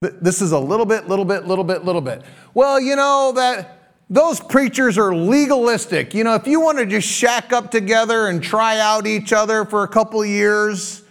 [0.00, 2.22] This is a little bit, little bit, little bit, little bit.
[2.52, 3.75] Well, you know that
[4.08, 6.14] those preachers are legalistic.
[6.14, 9.64] You know, if you want to just shack up together and try out each other
[9.64, 11.02] for a couple years,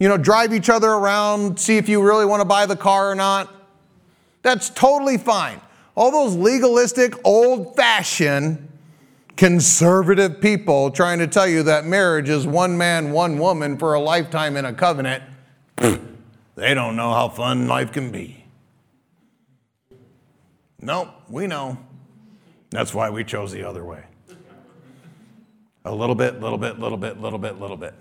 [0.00, 3.10] you know, drive each other around, see if you really want to buy the car
[3.10, 3.52] or not.
[4.42, 5.60] That's totally fine.
[5.94, 8.68] All those legalistic, old fashioned,
[9.36, 14.00] conservative people trying to tell you that marriage is one man, one woman for a
[14.00, 15.22] lifetime in a covenant,
[15.76, 18.44] they don't know how fun life can be.
[20.80, 21.78] Nope, we know.
[22.70, 24.02] That's why we chose the other way.
[25.84, 27.94] A little bit, little bit, little bit, little bit, little bit.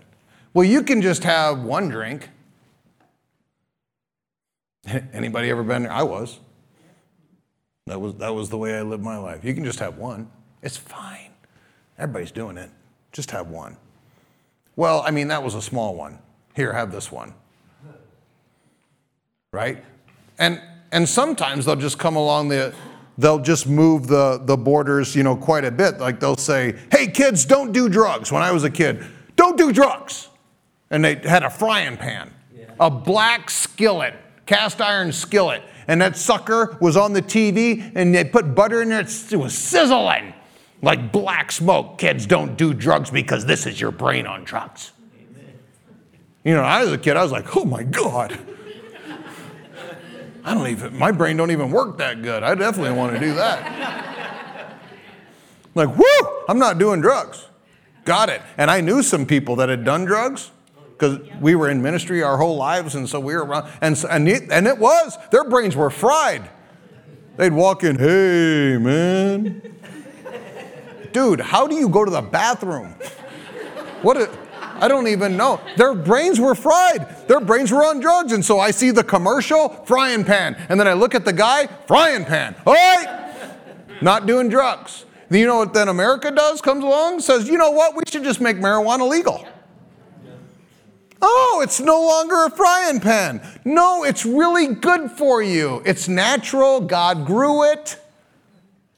[0.54, 2.30] Well, you can just have one drink.
[5.14, 5.92] Anybody ever been there?
[5.92, 6.40] I was.
[7.86, 9.46] That was, that was the way I lived my life.
[9.46, 10.30] You can just have one.
[10.62, 11.30] It's fine.
[11.98, 12.70] Everybody's doing it.
[13.12, 13.78] Just have one.
[14.76, 16.20] Well, I mean, that was a small one.
[16.56, 17.34] Here, have this one.
[19.54, 19.84] Right?
[20.38, 22.74] And and sometimes they'll just come along the
[23.18, 26.00] they'll just move the, the borders, you know, quite a bit.
[26.00, 28.32] Like they'll say, hey kids, don't do drugs.
[28.32, 29.04] When I was a kid,
[29.36, 30.30] don't do drugs
[30.90, 32.66] and they had a frying pan, yeah.
[32.80, 34.14] a black skillet,
[34.46, 35.62] cast iron skillet.
[35.88, 39.02] And that sucker was on the TV and they put butter in there.
[39.02, 40.34] It was sizzling
[40.82, 41.98] like black smoke.
[41.98, 44.92] Kids don't do drugs because this is your brain on drugs.
[46.44, 48.38] You know, I was a kid, I was like, oh my God.
[50.48, 52.42] I don't even, my brain don't even work that good.
[52.42, 54.80] I definitely want to do that.
[55.76, 57.46] like, whoo, I'm not doing drugs.
[58.06, 58.42] Got it.
[58.58, 60.52] And I knew some people that had done drugs
[60.94, 64.30] because we were in ministry our whole lives, and so we were around, and, and,
[64.30, 66.50] it, and it was, their brains were fried.
[67.36, 69.76] They'd walk in, hey, man.
[71.12, 72.96] Dude, how do you go to the bathroom?
[74.02, 74.32] What a,
[74.80, 75.60] I don't even know.
[75.76, 77.28] Their brains were fried.
[77.28, 78.32] Their brains were on drugs.
[78.32, 80.56] And so I see the commercial, frying pan.
[80.70, 82.56] And then I look at the guy, frying pan.
[82.66, 83.44] All right,
[84.02, 85.06] not doing drugs.
[85.30, 86.62] You know what then America does?
[86.62, 87.96] Comes along, says, you know what?
[87.96, 89.46] We should just make marijuana legal.
[91.22, 93.42] Oh, it's no longer a frying pan.
[93.66, 95.82] No, it's really good for you.
[95.86, 96.80] It's natural.
[96.80, 98.00] God grew it,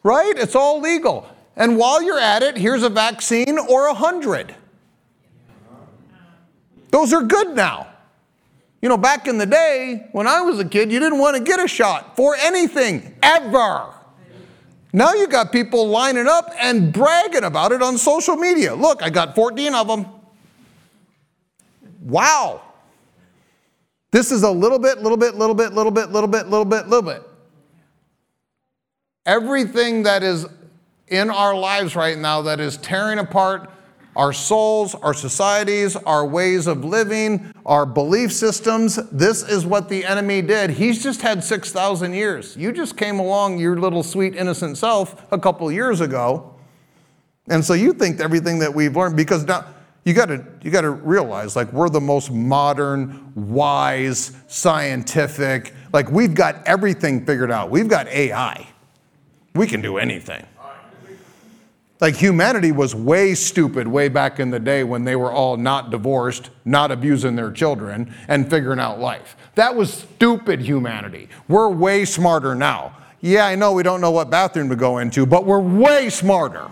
[0.04, 0.34] right?
[0.38, 1.28] It's all legal.
[1.56, 4.56] And while you're at it, here's a vaccine or a hundred.
[6.92, 7.88] Those are good now.
[8.82, 11.44] You know, back in the day when I was a kid, you didn't want to
[11.44, 13.94] get a shot for anything ever.
[14.92, 18.74] Now you got people lining up and bragging about it on social media.
[18.74, 20.06] Look, I got 14 of them.
[22.02, 22.62] Wow.
[24.12, 26.88] This is a little bit, little bit, little bit, little bit, little bit, little bit,
[26.88, 27.22] little bit.
[29.26, 30.48] Everything that is
[31.08, 33.70] in our lives right now that is tearing apart
[34.20, 38.98] our souls, our societies, our ways of living, our belief systems.
[39.14, 40.72] This is what the enemy did.
[40.72, 42.58] He's just had 6,000 years.
[42.58, 46.54] You just came along, your little sweet innocent self, a couple years ago.
[47.48, 49.66] And so you think everything that we've learned, because now,
[50.04, 56.10] you got to you got to realize like we're the most modern wise scientific like
[56.10, 58.66] we've got everything figured out we've got ai
[59.56, 60.44] we can do anything
[62.02, 65.90] like humanity was way stupid way back in the day when they were all not
[65.90, 72.06] divorced not abusing their children and figuring out life that was stupid humanity we're way
[72.06, 75.60] smarter now yeah i know we don't know what bathroom to go into but we're
[75.60, 76.70] way smarter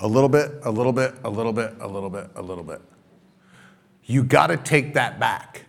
[0.00, 2.80] a little bit, a little bit, a little bit, a little bit, a little bit.
[4.04, 5.64] You got to take that back.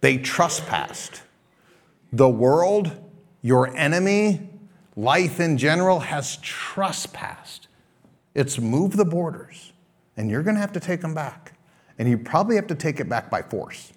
[0.00, 1.22] They trespassed.
[2.12, 2.90] The world,
[3.42, 4.47] your enemy,
[4.98, 7.68] life in general has trespassed.
[8.34, 9.72] It's moved the borders,
[10.16, 11.54] and you're going to have to take them back.
[11.98, 13.92] And you probably have to take it back by force.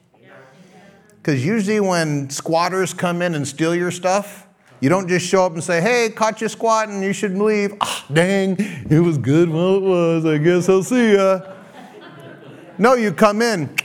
[1.17, 4.47] Because usually when squatters come in and steal your stuff,
[4.79, 7.75] you don't just show up and say, hey, caught you squatting, you should leave.
[7.81, 8.55] Ah, dang,
[8.89, 10.25] it was good while it was.
[10.25, 11.41] I guess I'll see ya.
[12.79, 13.75] no, you come in.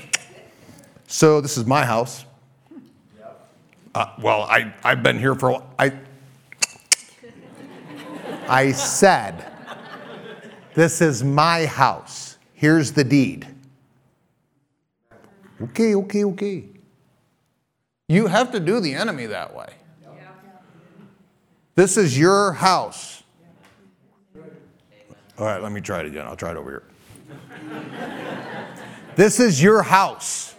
[1.07, 2.25] So this is my house.
[3.95, 5.93] Uh, well, I, I've been here for a while.
[8.49, 9.53] I said,
[10.75, 12.39] this is my house.
[12.55, 13.47] Here's the deed.
[15.61, 16.65] Okay, okay, okay.
[18.09, 19.73] You have to do the enemy that way.
[21.75, 23.23] This is your house.
[25.39, 26.27] All right, let me try it again.
[26.27, 26.83] I'll try it over here.
[29.17, 30.55] this is your house.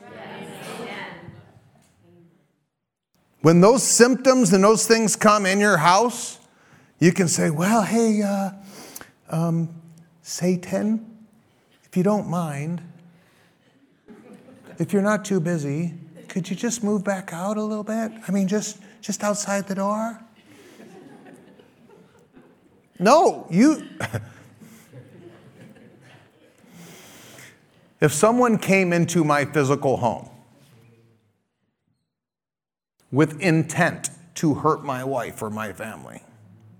[3.42, 6.40] When those symptoms and those things come in your house,
[7.00, 8.52] you can say, Well, hey, uh,
[9.30, 9.70] um,
[10.22, 11.06] Satan,
[11.84, 12.82] if you don't mind,
[14.80, 15.94] if you're not too busy,
[16.28, 18.12] could you just move back out a little bit?
[18.28, 20.20] I mean, just, just outside the door?
[23.00, 23.88] No, you.
[28.02, 30.30] if someone came into my physical home
[33.12, 36.22] with intent to hurt my wife or my family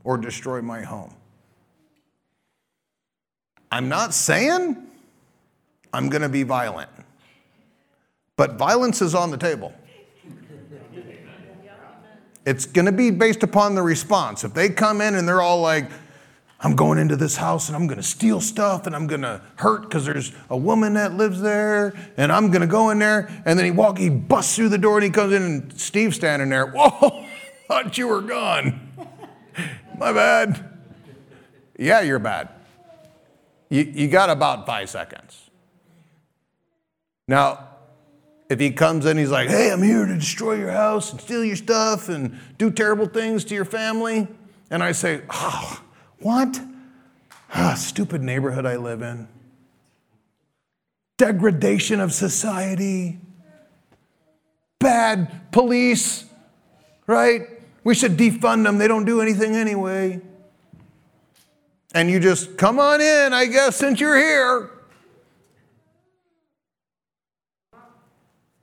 [0.08, 1.14] or destroy my home,
[3.70, 4.88] I'm not saying
[5.92, 6.90] I'm going to be violent,
[8.38, 9.74] but violence is on the table.
[12.46, 14.46] It's going to be based upon the response.
[14.46, 15.92] If they come in and they're all like,
[16.62, 19.42] I'm going into this house and I'm going to steal stuff and I'm going to
[19.58, 23.28] hurt because there's a woman that lives there and I'm going to go in there.
[23.46, 26.16] And then he walk, he busts through the door and he comes in and Steve's
[26.16, 26.66] standing there.
[26.72, 27.26] Whoa,
[27.68, 28.88] thought you were gone.
[29.98, 30.64] My bad.
[31.78, 32.50] Yeah, you're bad.
[33.70, 35.50] You, you got about five seconds.
[37.28, 37.68] Now,
[38.50, 41.44] if he comes in, he's like, hey, I'm here to destroy your house and steal
[41.44, 44.28] your stuff and do terrible things to your family.
[44.70, 45.84] And I say, oh,
[46.20, 46.62] what?
[47.54, 49.28] Ah, stupid neighborhood I live in.
[51.18, 53.20] Degradation of society.
[54.80, 56.26] Bad police,
[57.08, 57.57] right?
[57.88, 58.80] We should defund them.
[58.80, 60.20] They don't do anything anyway.
[61.94, 64.72] And you just come on in, I guess, since you're here.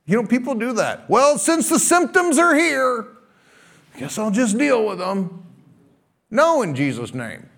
[0.05, 1.09] You know, people do that.
[1.09, 3.07] Well, since the symptoms are here,
[3.95, 5.43] I guess I'll just deal with them.
[6.29, 7.49] No, in Jesus' name.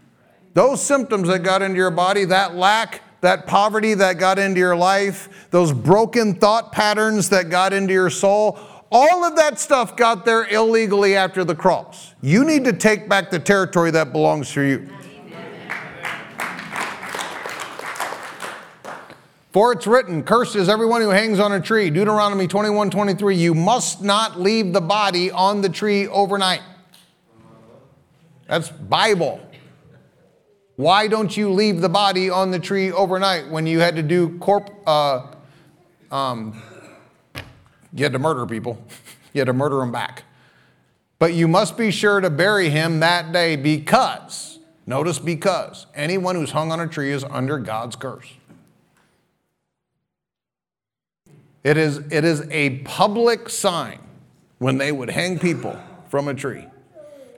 [0.54, 4.78] Those symptoms that got into your body, that lack, that poverty that got into your
[4.78, 8.58] life, those broken thought patterns that got into your soul,
[8.92, 12.14] all of that stuff got there illegally after the cross.
[12.22, 14.90] You need to take back the territory that belongs to you.
[19.52, 21.90] For it's written, Cursed is everyone who hangs on a tree.
[21.90, 23.36] Deuteronomy 21 23.
[23.36, 26.62] You must not leave the body on the tree overnight.
[28.48, 29.42] That's Bible.
[30.76, 34.38] Why don't you leave the body on the tree overnight when you had to do
[34.38, 34.70] corp?
[34.86, 35.26] Uh,
[36.12, 36.62] um,
[37.94, 38.82] you had to murder people.
[39.34, 40.24] You had to murder them back.
[41.20, 46.52] But you must be sure to bury him that day because, notice because, anyone who's
[46.52, 48.32] hung on a tree is under God's curse.
[51.64, 54.00] It is, it is a public sign
[54.60, 55.78] when they would hang people
[56.10, 56.66] from a tree.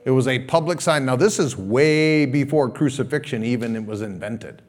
[0.06, 1.06] It was a public sign.
[1.06, 4.62] Now, this is way before crucifixion even was invented.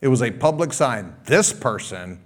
[0.00, 1.14] It was a public sign.
[1.24, 2.20] This person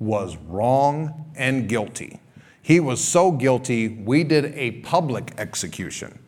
[0.00, 2.18] was wrong and guilty.
[2.62, 6.18] He was so guilty, we did a public execution.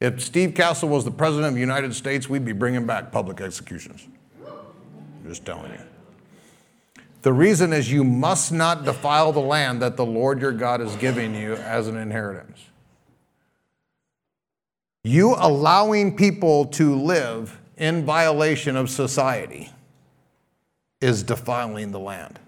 [0.00, 3.40] If Steve Cassell was the president of the United States, we'd be bringing back public
[3.40, 4.06] executions.
[4.44, 5.78] I'm just telling you.
[7.22, 10.94] The reason is you must not defile the land that the Lord your God is
[10.96, 12.58] giving you as an inheritance.
[15.04, 19.70] You allowing people to live in violation of society
[21.02, 22.38] is defiling the land.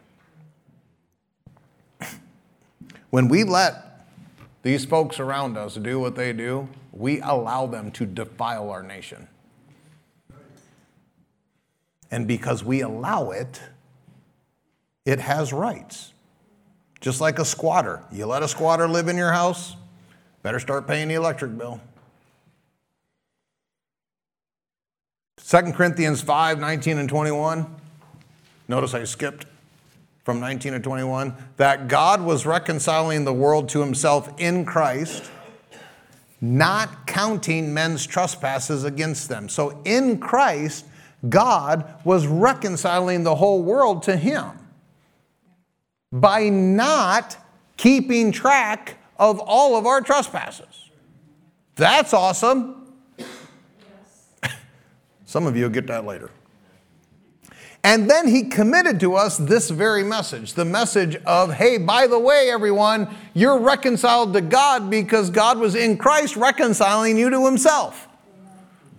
[3.11, 4.07] When we let
[4.63, 9.29] these folks around us do what they do, we allow them to defile our nation.
[12.11, 13.61] And because we allow it,
[15.05, 16.13] it has rights.
[17.01, 18.03] Just like a squatter.
[18.11, 19.77] You let a squatter live in your house,
[20.43, 21.81] better start paying the electric bill.
[25.47, 27.84] 2 Corinthians 5 19 and 21.
[28.69, 29.47] Notice I skipped
[30.25, 31.35] from 19 to 21.
[31.57, 35.31] That God was reconciling the world to himself in Christ,
[36.41, 39.49] not counting men's trespasses against them.
[39.49, 40.87] So in Christ,
[41.29, 44.51] God was reconciling the whole world to him
[46.13, 47.37] by not
[47.77, 50.91] keeping track of all of our trespasses.
[51.77, 52.93] That's awesome.
[55.27, 56.31] Some of you will get that later.
[57.85, 62.19] And then he committed to us this very message the message of, hey, by the
[62.19, 68.09] way, everyone, you're reconciled to God because God was in Christ reconciling you to himself.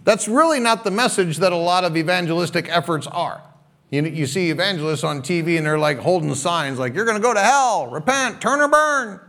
[0.04, 3.42] That's really not the message that a lot of evangelistic efforts are.
[3.90, 7.24] You, you see evangelists on TV and they're like holding signs like, you're going to
[7.24, 9.20] go to hell, repent, turn or burn.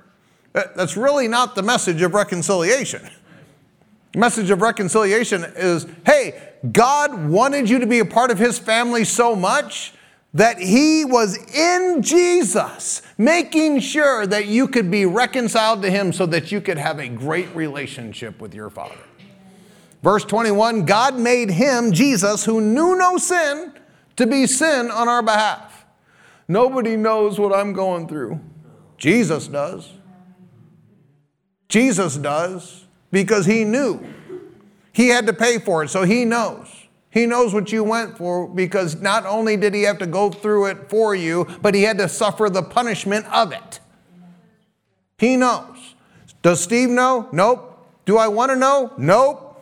[0.53, 3.09] That's really not the message of reconciliation.
[4.13, 6.43] The message of reconciliation is hey,
[6.73, 9.93] God wanted you to be a part of his family so much
[10.35, 16.27] that he was in Jesus, making sure that you could be reconciled to him so
[16.27, 18.99] that you could have a great relationship with your Father.
[20.03, 23.73] Verse 21 God made him, Jesus, who knew no sin,
[24.17, 25.87] to be sin on our behalf.
[26.49, 28.41] Nobody knows what I'm going through.
[28.99, 29.91] Jesus does.
[31.69, 34.07] Jesus does because he knew.
[34.97, 36.69] He had to pay for it, so he knows.
[37.11, 40.69] He knows what you went for because not only did he have to go through
[40.69, 43.81] it for you, but he had to suffer the punishment of it.
[45.19, 45.95] He knows.
[46.41, 47.29] Does Steve know?
[47.31, 47.87] Nope.
[48.07, 48.95] Do I want to know?
[48.97, 49.61] Nope.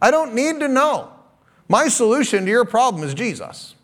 [0.00, 1.12] I don't need to know.
[1.68, 3.74] My solution to your problem is Jesus,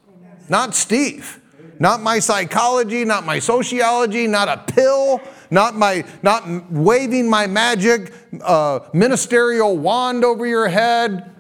[0.49, 1.39] not Steve,
[1.79, 5.21] not my psychology, not my sociology, not a pill,
[5.51, 11.35] not my not waving my magic uh, ministerial wand over your head.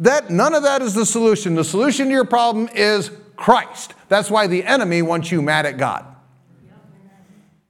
[0.00, 1.54] That none of that is the solution.
[1.54, 3.94] The solution to your problem is Christ.
[4.08, 6.06] That's why the enemy wants you mad at God.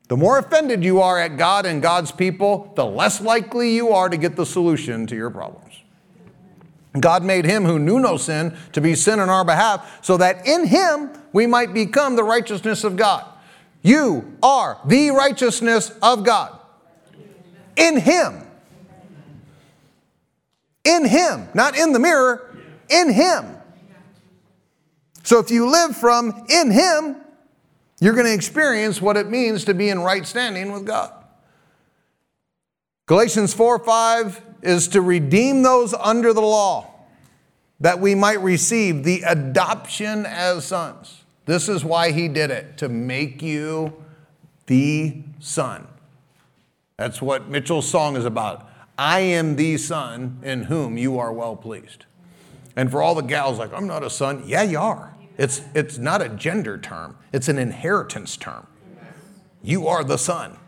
[0.08, 4.08] The more offended you are at God and God's people, the less likely you are
[4.08, 5.74] to get the solution to your problems.
[7.00, 10.46] God made him who knew no sin to be sin on our behalf, so that
[10.46, 13.26] in him we might become the righteousness of God.
[13.82, 16.58] You are the righteousness of God.
[17.76, 18.46] In Him.
[20.84, 22.56] In Him, not in the mirror,
[22.88, 23.56] in Him.
[25.24, 27.16] So if you live from in Him,
[28.00, 31.12] you're going to experience what it means to be in right standing with God.
[33.06, 36.90] Galatians 4 5 is to redeem those under the law,
[37.80, 41.21] that we might receive the adoption as sons.
[41.44, 43.92] This is why he did it, to make you
[44.66, 45.88] the son.
[46.96, 48.68] That's what Mitchell's song is about.
[48.96, 52.04] I am the son in whom you are well pleased.
[52.76, 54.44] And for all the gals like, I'm not a son.
[54.46, 55.14] Yeah, you are.
[55.38, 58.66] It's, it's not a gender term, it's an inheritance term.
[59.62, 60.58] You are the son.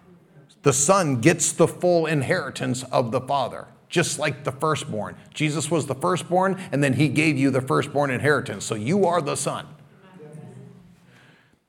[0.62, 5.16] The son gets the full inheritance of the father, just like the firstborn.
[5.34, 8.64] Jesus was the firstborn, and then he gave you the firstborn inheritance.
[8.64, 9.66] So you are the son.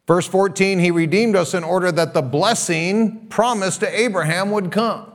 [0.07, 5.11] Verse 14, he redeemed us in order that the blessing promised to Abraham would come.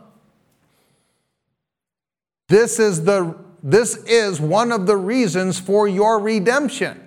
[2.48, 7.00] This is, the, this is one of the reasons for your redemption.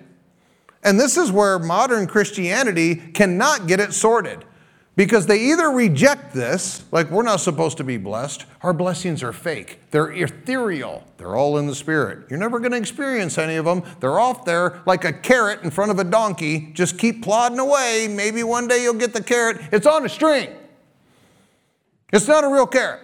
[0.82, 4.44] And this is where modern Christianity cannot get it sorted.
[4.96, 9.32] Because they either reject this, like we're not supposed to be blessed, our blessings are
[9.32, 12.30] fake, they're ethereal, they're all in the spirit.
[12.30, 13.82] You're never going to experience any of them.
[13.98, 16.70] They're off there like a carrot in front of a donkey.
[16.74, 18.06] Just keep plodding away.
[18.08, 19.60] Maybe one day you'll get the carrot.
[19.72, 20.50] It's on a string,
[22.12, 23.00] it's not a real carrot.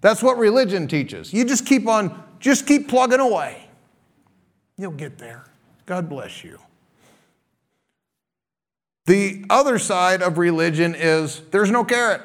[0.00, 1.32] That's what religion teaches.
[1.32, 3.68] You just keep on, just keep plugging away.
[4.76, 5.44] You'll get there.
[5.86, 6.58] God bless you.
[9.06, 12.22] The other side of religion is there's no carrot.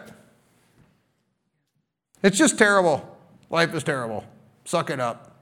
[2.24, 3.18] It's just terrible.
[3.50, 4.24] Life is terrible.
[4.66, 5.36] Suck it up.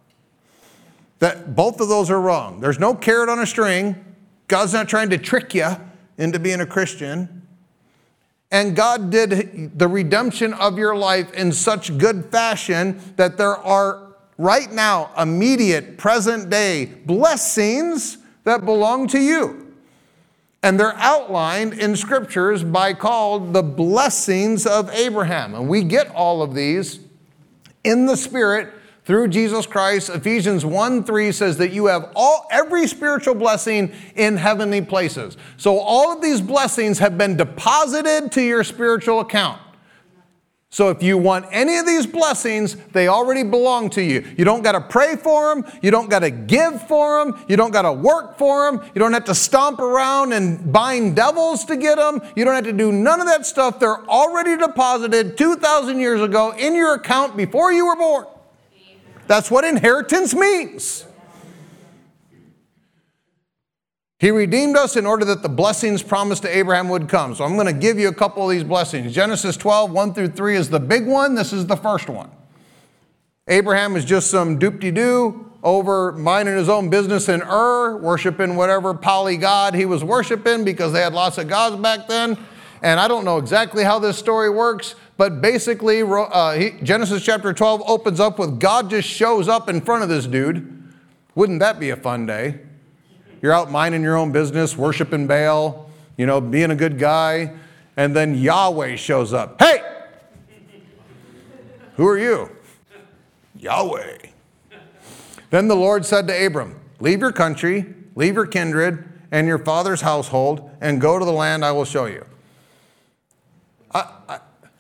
[1.20, 2.60] That both of those are wrong.
[2.60, 3.96] There's no carrot on a string.
[4.48, 5.70] God's not trying to trick you
[6.18, 7.42] into being a Christian.
[8.50, 14.14] And God did the redemption of your life in such good fashion that there are
[14.38, 19.67] right now, immediate, present day blessings that belong to you.
[20.64, 25.54] And they're outlined in scriptures by called the blessings of Abraham.
[25.54, 27.00] And we get all of these
[27.84, 28.74] in the Spirit
[29.06, 30.10] through Jesus Christ.
[30.10, 35.38] Ephesians 1 3 says that you have all every spiritual blessing in heavenly places.
[35.56, 39.62] So all of these blessings have been deposited to your spiritual account.
[40.70, 44.26] So if you want any of these blessings, they already belong to you.
[44.38, 45.66] You don't got to pray for them.
[45.82, 47.42] You don't got to give for them.
[47.48, 48.86] You don't got to work for them.
[48.94, 52.22] You don't have to stomp around and bind devils to get them.
[52.36, 53.80] You don't have to do none of that stuff.
[53.80, 58.26] They're already deposited 2,000 years ago in your account before you were born.
[59.26, 61.06] That's what inheritance means.
[64.20, 67.36] He redeemed us in order that the blessings promised to Abraham would come.
[67.36, 69.14] So I'm going to give you a couple of these blessings.
[69.14, 71.36] Genesis 12, 1 through 3 is the big one.
[71.36, 72.32] This is the first one.
[73.48, 78.94] Abraham is just some doop doo over minding his own business in Ur, worshiping whatever
[78.94, 82.38] poly god he was worshiping because they had lots of gods back then.
[82.82, 87.84] And I don't know exactly how this story works, but basically, uh, Genesis chapter 12
[87.88, 90.74] opens up with God just shows up in front of this dude.
[91.36, 92.60] Wouldn't that be a fun day?
[93.42, 97.54] You're out minding your own business, worshiping Baal, you know, being a good guy,
[97.96, 99.62] and then Yahweh shows up.
[99.62, 99.82] Hey!
[101.96, 102.52] Who are you?
[103.56, 104.18] Yahweh.
[105.50, 110.02] Then the Lord said to Abram, Leave your country, leave your kindred, and your father's
[110.02, 112.26] household, and go to the land I will show you.
[113.94, 114.40] I, I,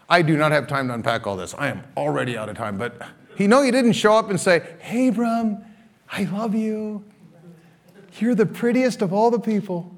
[0.09, 1.53] I do not have time to unpack all this.
[1.57, 2.77] I am already out of time.
[2.77, 3.01] But
[3.35, 5.63] he know he didn't show up and say, Hey, Abram,
[6.11, 7.03] I love you.
[8.19, 9.97] You're the prettiest of all the people.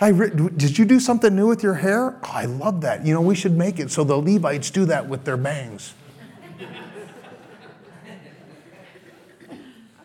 [0.00, 2.18] I re- did you do something new with your hair?
[2.22, 3.04] Oh, I love that.
[3.04, 5.94] You know, we should make it so the Levites do that with their bangs.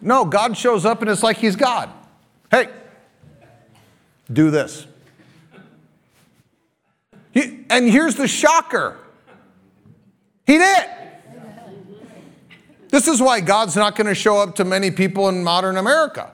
[0.01, 1.91] no, God shows up and it's like he's God.
[2.49, 2.69] Hey,
[4.31, 4.87] do this.
[7.31, 8.97] He, and here's the shocker
[10.45, 10.89] He did.
[12.89, 16.31] This is why God's not going to show up to many people in modern America.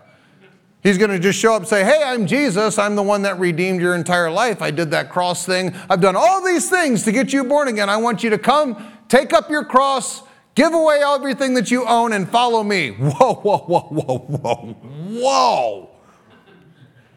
[0.82, 2.78] He's going to just show up and say, Hey, I'm Jesus.
[2.78, 4.62] I'm the one that redeemed your entire life.
[4.62, 5.76] I did that cross thing.
[5.90, 7.90] I've done all these things to get you born again.
[7.90, 10.24] I want you to come, take up your cross,
[10.56, 12.92] give away everything that you own, and follow me.
[13.00, 15.90] Whoa, whoa, whoa, whoa, whoa, whoa.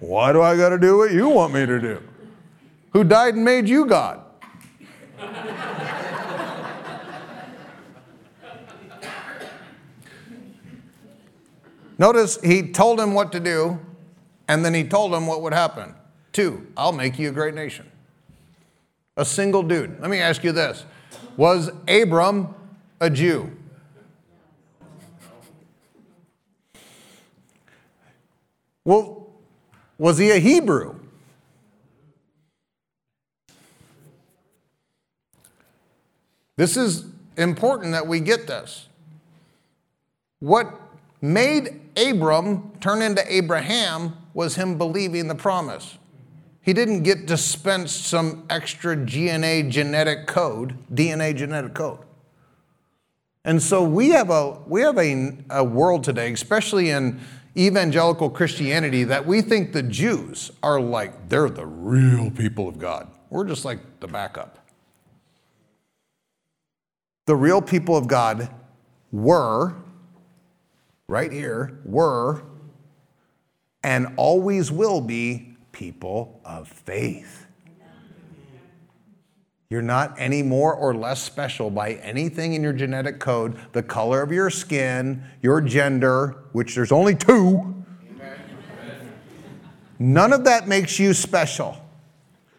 [0.00, 2.02] Why do I got to do what you want me to do?
[2.92, 4.20] Who died and made you God?
[11.98, 13.78] Notice he told him what to do,
[14.48, 15.94] and then he told him what would happen.
[16.32, 17.90] Two, I'll make you a great nation.
[19.16, 20.00] A single dude.
[20.00, 20.84] Let me ask you this
[21.36, 22.54] Was Abram
[23.00, 23.50] a Jew?
[28.84, 29.28] Well,
[29.98, 30.98] was he a Hebrew?
[36.56, 38.86] This is important that we get this.
[40.40, 40.80] What
[41.20, 45.98] made Abram turn into Abraham was him believing the promise.
[46.60, 51.98] He didn't get dispensed some extra DNA genetic code, DNA genetic code.
[53.44, 57.20] And so we have a we have a, a world today, especially in
[57.56, 63.08] evangelical Christianity, that we think the Jews are like they're the real people of God.
[63.30, 64.58] We're just like the backup.
[67.26, 68.48] The real people of God
[69.10, 69.74] were,
[71.08, 72.42] right here, were,
[73.82, 77.46] and always will be people of faith.
[79.70, 84.20] You're not any more or less special by anything in your genetic code, the color
[84.20, 87.82] of your skin, your gender, which there's only two.
[89.98, 91.76] None of that makes you special.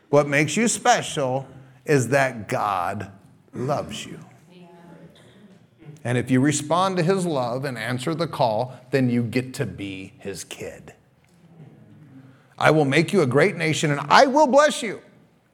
[0.09, 1.47] What makes you special
[1.85, 3.11] is that God
[3.53, 4.19] loves you.
[6.03, 9.65] And if you respond to his love and answer the call, then you get to
[9.65, 10.93] be his kid.
[12.57, 15.01] I will make you a great nation and I will bless you.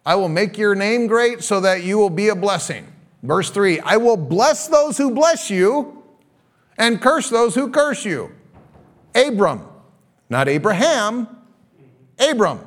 [0.06, 2.92] I will make your name great so that you will be a blessing.
[3.24, 6.04] Verse 3 I will bless those who bless you
[6.78, 8.32] and curse those who curse you.
[9.14, 9.68] Abram,
[10.30, 11.28] not Abraham,
[12.18, 12.60] Abram,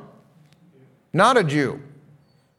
[1.13, 1.81] not a Jew.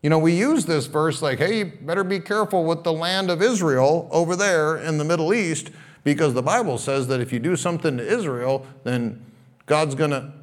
[0.04, 3.42] You know, we use this verse like, hey, better be careful with the land of
[3.42, 5.72] Israel over there in the Middle East
[6.04, 9.26] because the Bible says that if you do something to Israel, then
[9.66, 10.34] God's going to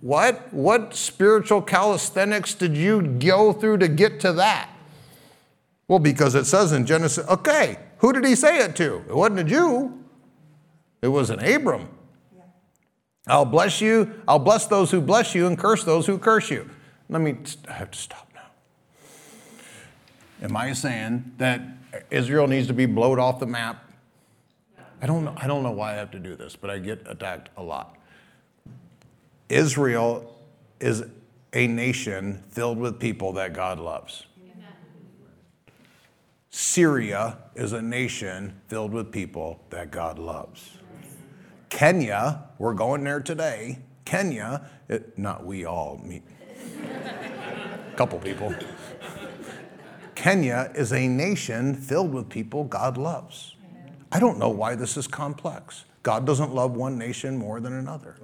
[0.00, 0.52] what?
[0.52, 4.70] What spiritual calisthenics did you go through to get to that?
[5.88, 9.02] Well, because it says in Genesis, okay, who did he say it to?
[9.08, 9.98] It wasn't a Jew,
[11.02, 11.88] it was an Abram.
[13.26, 16.70] I'll bless you, I'll bless those who bless you and curse those who curse you.
[17.08, 17.36] Let me,
[17.68, 18.31] I have to stop.
[20.42, 21.62] Am I saying that
[22.10, 23.92] Israel needs to be blowed off the map?
[25.00, 27.06] I don't know, I don't know why I have to do this, but I get
[27.06, 27.96] attacked a lot.
[29.48, 30.36] Israel
[30.80, 31.04] is
[31.52, 34.26] a nation filled with people that God loves.
[36.50, 40.78] Syria is a nation filled with people that God loves.
[41.68, 43.78] Kenya, we're going there today.
[44.04, 46.22] Kenya, it, not we all, me,
[46.82, 48.54] a couple people.
[50.22, 53.56] Kenya is a nation filled with people God loves.
[54.12, 55.84] I don't know why this is complex.
[56.04, 58.14] God doesn't love one nation more than another.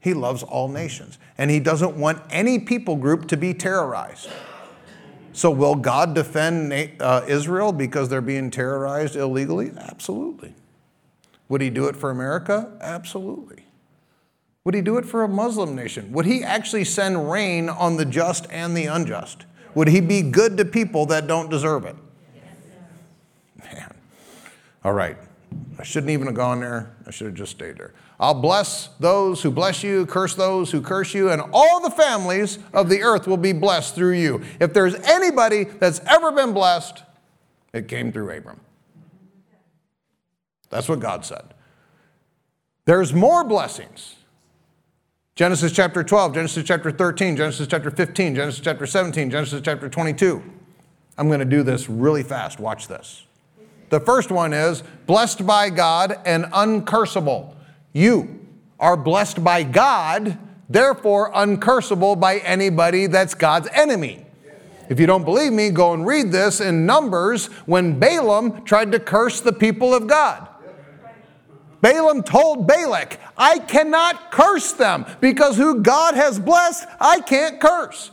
[0.00, 1.18] He loves all nations.
[1.36, 4.30] And He doesn't want any people group to be terrorized.
[5.34, 9.72] So, will God defend uh, Israel because they're being terrorized illegally?
[9.76, 10.54] Absolutely.
[11.50, 12.72] Would He do it for America?
[12.80, 13.66] Absolutely.
[14.64, 16.12] Would He do it for a Muslim nation?
[16.12, 19.44] Would He actually send rain on the just and the unjust?
[19.74, 21.96] Would He be good to people that don't deserve it?
[23.58, 23.94] Man.
[24.84, 25.16] All right.
[25.78, 26.94] I shouldn't even have gone there.
[27.06, 27.92] I should have just stayed there.
[28.20, 32.58] I'll bless those who bless you, curse those who curse you, and all the families
[32.72, 34.42] of the earth will be blessed through you.
[34.60, 37.02] If there's anybody that's ever been blessed,
[37.72, 38.60] it came through Abram.
[40.70, 41.54] That's what God said.
[42.84, 44.16] There's more blessings.
[45.34, 50.42] Genesis chapter 12, Genesis chapter 13, Genesis chapter 15, Genesis chapter 17, Genesis chapter 22.
[51.16, 52.60] I'm going to do this really fast.
[52.60, 53.24] Watch this.
[53.88, 57.54] The first one is blessed by God and uncursable.
[57.94, 58.46] You
[58.78, 60.36] are blessed by God,
[60.68, 64.26] therefore uncursable by anybody that's God's enemy.
[64.90, 69.00] If you don't believe me, go and read this in Numbers when Balaam tried to
[69.00, 70.46] curse the people of God.
[71.82, 78.12] Balaam told Balak, I cannot curse them because who God has blessed, I can't curse.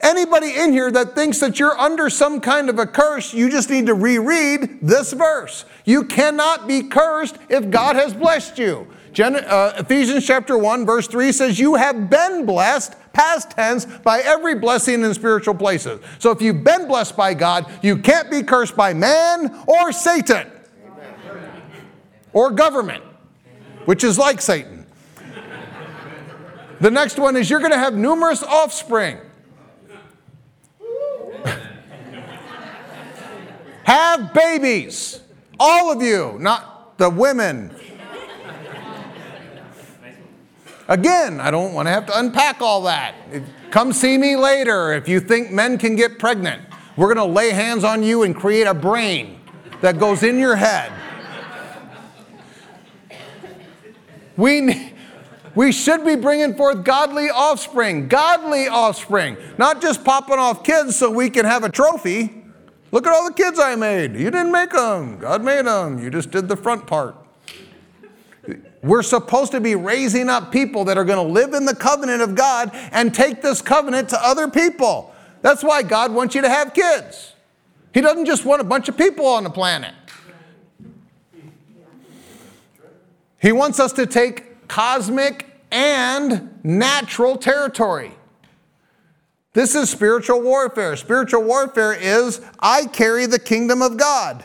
[0.00, 3.68] Anybody in here that thinks that you're under some kind of a curse, you just
[3.68, 5.64] need to reread this verse.
[5.84, 8.86] You cannot be cursed if God has blessed you.
[9.12, 14.20] Gen- uh, Ephesians chapter 1, verse 3 says, You have been blessed, past tense, by
[14.20, 16.00] every blessing in spiritual places.
[16.20, 20.48] So if you've been blessed by God, you can't be cursed by man or Satan.
[22.32, 23.04] Or government,
[23.84, 24.86] which is like Satan.
[26.80, 29.18] The next one is you're going to have numerous offspring.
[33.84, 35.20] Have babies.
[35.58, 37.74] All of you, not the women.
[40.88, 43.14] Again, I don't want to have to unpack all that.
[43.70, 46.62] Come see me later if you think men can get pregnant.
[46.96, 49.40] We're going to lay hands on you and create a brain
[49.82, 50.90] that goes in your head.
[54.38, 54.94] We,
[55.56, 61.10] we should be bringing forth godly offspring, godly offspring, not just popping off kids so
[61.10, 62.44] we can have a trophy.
[62.92, 64.14] Look at all the kids I made.
[64.14, 65.98] You didn't make them, God made them.
[65.98, 67.16] You just did the front part.
[68.80, 72.22] We're supposed to be raising up people that are going to live in the covenant
[72.22, 75.12] of God and take this covenant to other people.
[75.42, 77.34] That's why God wants you to have kids.
[77.92, 79.94] He doesn't just want a bunch of people on the planet.
[83.38, 88.12] He wants us to take cosmic and natural territory.
[89.52, 90.96] This is spiritual warfare.
[90.96, 94.44] Spiritual warfare is I carry the kingdom of God.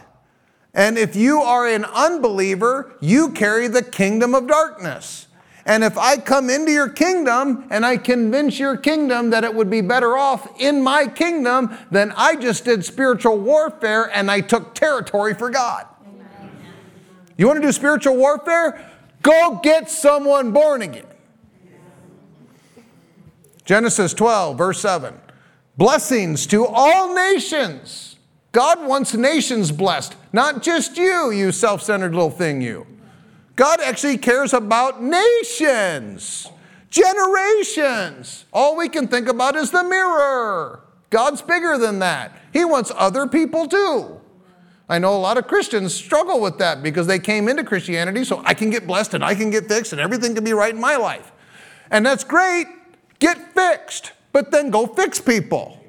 [0.74, 5.28] And if you are an unbeliever, you carry the kingdom of darkness.
[5.66, 9.70] And if I come into your kingdom and I convince your kingdom that it would
[9.70, 14.76] be better off in my kingdom, then I just did spiritual warfare and I took
[14.76, 15.86] territory for God.
[17.38, 18.89] You want to do spiritual warfare?
[19.21, 21.05] Go get someone born again.
[23.65, 25.13] Genesis 12, verse 7.
[25.77, 28.17] Blessings to all nations.
[28.51, 32.86] God wants nations blessed, not just you, you self centered little thing, you.
[33.55, 36.47] God actually cares about nations,
[36.89, 38.45] generations.
[38.53, 40.81] All we can think about is the mirror.
[41.09, 42.38] God's bigger than that.
[42.51, 44.19] He wants other people too.
[44.94, 48.44] I know a lot of Christians struggle with that because they came into Christianity so
[48.46, 50.80] I can get blessed and I can get fixed and everything can be right in
[50.80, 51.32] my life.
[51.89, 52.68] And that's great.
[53.18, 55.80] Get fixed, but then go fix people.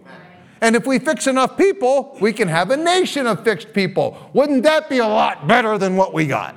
[0.63, 4.31] And if we fix enough people, we can have a nation of fixed people.
[4.33, 6.57] Wouldn't that be a lot better than what we got?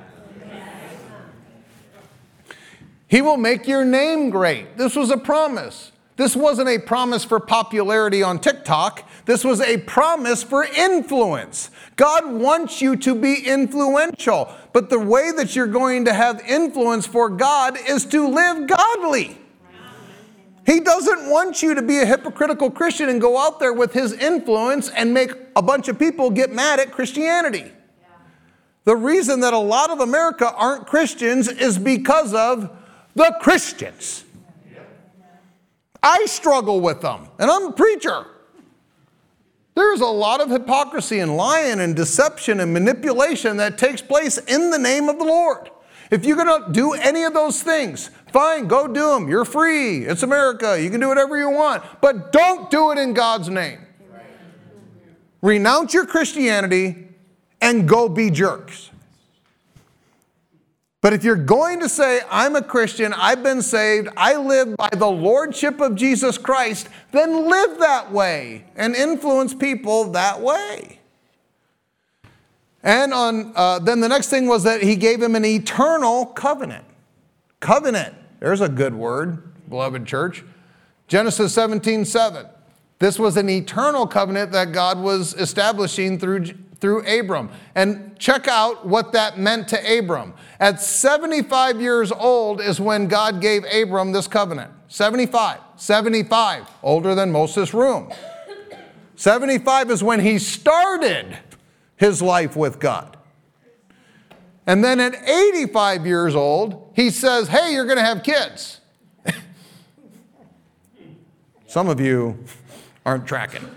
[3.08, 4.78] He will make your name great.
[4.78, 5.92] This was a promise.
[6.16, 9.06] This wasn't a promise for popularity on TikTok.
[9.28, 11.70] This was a promise for influence.
[11.96, 17.06] God wants you to be influential, but the way that you're going to have influence
[17.06, 19.36] for God is to live godly.
[20.64, 24.14] He doesn't want you to be a hypocritical Christian and go out there with his
[24.14, 27.70] influence and make a bunch of people get mad at Christianity.
[28.84, 32.74] The reason that a lot of America aren't Christians is because of
[33.14, 34.24] the Christians.
[36.02, 38.24] I struggle with them, and I'm a preacher.
[39.78, 44.70] There's a lot of hypocrisy and lying and deception and manipulation that takes place in
[44.70, 45.70] the name of the Lord.
[46.10, 49.28] If you're going to do any of those things, fine, go do them.
[49.28, 50.04] You're free.
[50.04, 50.82] It's America.
[50.82, 51.84] You can do whatever you want.
[52.00, 53.78] But don't do it in God's name.
[55.42, 57.06] Renounce your Christianity
[57.60, 58.90] and go be jerks.
[61.00, 64.88] But if you're going to say, I'm a Christian, I've been saved, I live by
[64.90, 70.98] the lordship of Jesus Christ, then live that way and influence people that way.
[72.82, 76.84] And on, uh, then the next thing was that he gave him an eternal covenant.
[77.60, 80.44] Covenant, there's a good word, beloved church.
[81.06, 82.46] Genesis 17 7.
[82.98, 86.46] This was an eternal covenant that God was establishing through,
[86.80, 87.50] through Abram.
[87.74, 90.34] And check out what that meant to Abram.
[90.60, 94.72] At 75 years old is when God gave Abram this covenant.
[94.88, 95.60] 75.
[95.76, 98.10] 75, older than Moses' room.
[99.16, 101.38] 75 is when he started
[101.96, 103.16] his life with God.
[104.66, 108.80] And then at 85 years old, he says, Hey, you're going to have kids.
[111.66, 112.44] Some of you
[113.04, 113.68] aren't tracking.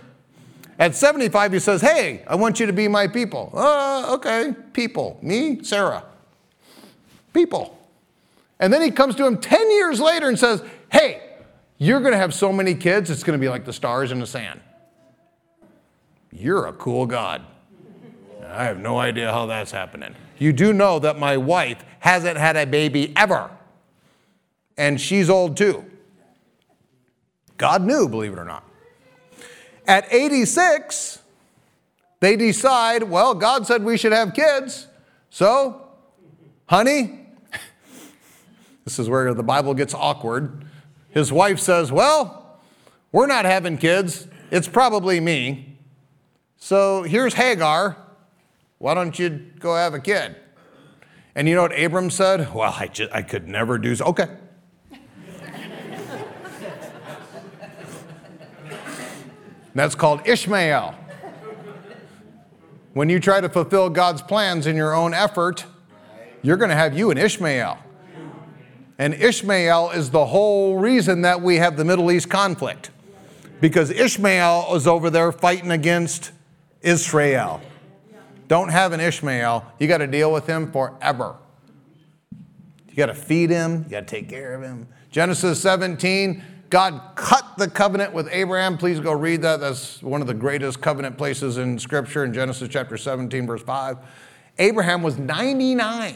[0.81, 3.51] At 75, he says, Hey, I want you to be my people.
[3.53, 5.19] Uh, okay, people.
[5.21, 6.03] Me, Sarah.
[7.33, 7.77] People.
[8.59, 11.21] And then he comes to him 10 years later and says, Hey,
[11.77, 14.19] you're going to have so many kids, it's going to be like the stars in
[14.19, 14.59] the sand.
[16.31, 17.43] You're a cool God.
[18.47, 20.15] I have no idea how that's happening.
[20.39, 23.51] You do know that my wife hasn't had a baby ever,
[24.77, 25.85] and she's old too.
[27.57, 28.63] God knew, believe it or not.
[29.87, 31.19] At 86,
[32.19, 34.87] they decide, well, God said we should have kids.
[35.29, 35.87] So,
[36.67, 37.27] honey,
[38.85, 40.65] this is where the Bible gets awkward.
[41.09, 42.59] His wife says, well,
[43.11, 44.27] we're not having kids.
[44.51, 45.77] It's probably me.
[46.57, 47.97] So here's Hagar.
[48.77, 49.29] Why don't you
[49.59, 50.35] go have a kid?
[51.35, 52.53] And you know what Abram said?
[52.53, 54.05] Well, I, just, I could never do so.
[54.05, 54.27] Okay.
[59.73, 60.95] That's called Ishmael.
[62.93, 65.65] When you try to fulfill God's plans in your own effort,
[66.41, 67.77] you're going to have you an Ishmael.
[68.97, 72.91] And Ishmael is the whole reason that we have the Middle East conflict.
[73.59, 76.31] Because Ishmael is over there fighting against
[76.81, 77.61] Israel
[78.51, 81.37] don't have an Ishmael, you got to deal with him forever.
[82.89, 84.89] You got to feed him, you got to take care of him.
[85.09, 88.77] Genesis 17, God cut the covenant with Abraham.
[88.77, 89.59] Please go read that.
[89.59, 93.97] That's one of the greatest covenant places in Scripture in Genesis chapter 17, verse 5.
[94.57, 96.15] Abraham was 99.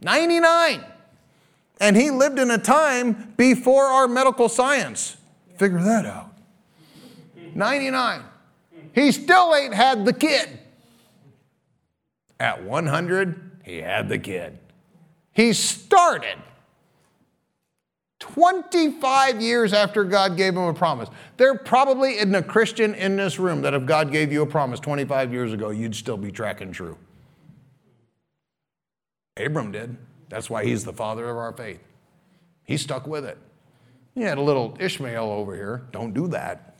[0.00, 0.84] 99.
[1.80, 5.16] And he lived in a time before our medical science.
[5.58, 6.32] Figure that out.
[7.56, 8.22] 99.
[8.94, 10.60] He still ain't had the kid.
[12.38, 14.60] At 100, he had the kid.
[15.32, 16.38] He started
[18.32, 21.10] 25 years after God gave him a promise.
[21.36, 24.80] There probably isn't a Christian in this room that if God gave you a promise
[24.80, 26.96] 25 years ago, you'd still be tracking true.
[29.36, 29.98] Abram did.
[30.30, 31.80] That's why he's the father of our faith.
[32.64, 33.36] He stuck with it.
[34.14, 35.82] He had a little Ishmael over here.
[35.92, 36.76] Don't do that.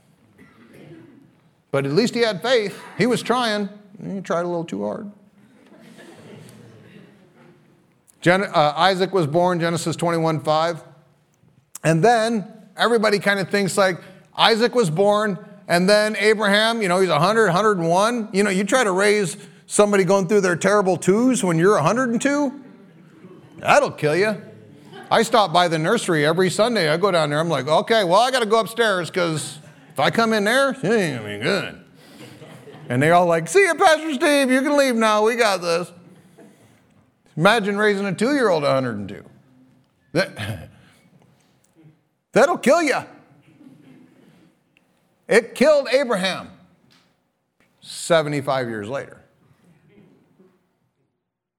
[1.71, 2.81] But at least he had faith.
[2.97, 3.69] He was trying.
[4.03, 5.13] He tried a little too hard.
[8.23, 10.94] Gen- uh, Isaac was born, Genesis 21 5.
[11.85, 14.01] And then everybody kind of thinks like
[14.37, 18.31] Isaac was born, and then Abraham, you know, he's 100, 101.
[18.33, 22.65] You know, you try to raise somebody going through their terrible twos when you're 102,
[23.59, 24.41] that'll kill you.
[25.11, 26.89] I stop by the nursery every Sunday.
[26.89, 27.39] I go down there.
[27.39, 29.59] I'm like, okay, well, I got to go upstairs because
[29.93, 31.85] if I come in there, it ain't gonna be good.
[32.89, 34.51] And they all like, see you, Pastor Steve.
[34.51, 35.25] You can leave now.
[35.25, 35.91] We got this.
[37.37, 39.25] Imagine raising a two-year-old 102.
[40.13, 40.71] That,
[42.35, 42.99] that'll kill you.
[45.27, 46.51] It killed Abraham
[47.81, 49.21] 75 years later.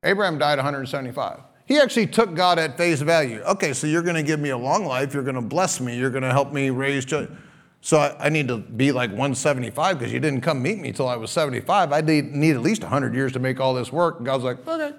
[0.04, 1.40] Abraham died 175.
[1.66, 3.42] He actually took God at face value.
[3.42, 5.16] Okay, so you're going to give me a long life.
[5.16, 5.98] You're going to bless me.
[5.98, 7.40] You're going to help me raise children.
[7.82, 11.08] So I, I, need to be like 175 because you didn't come meet me till
[11.08, 11.92] I was 75.
[11.92, 14.18] I need, need at least 100 years to make all this work.
[14.18, 14.96] And God's like, okay.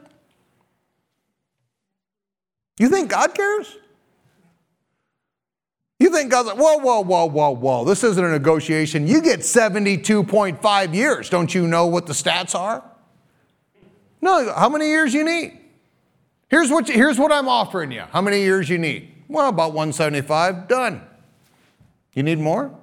[2.79, 3.77] You think God cares?
[5.99, 7.85] You think God's like, whoa, whoa, whoa, whoa, whoa.
[7.85, 9.07] This isn't a negotiation.
[9.07, 11.31] You get 72.5 years.
[11.31, 12.85] Don't you know what the stats are?
[14.21, 15.59] No, how many years you need?
[16.49, 18.03] Here's what, you, here's what I'm offering you.
[18.11, 19.13] How many years you need?
[19.29, 20.69] Well, about 175.
[20.69, 21.03] Done.
[22.13, 22.75] You need more?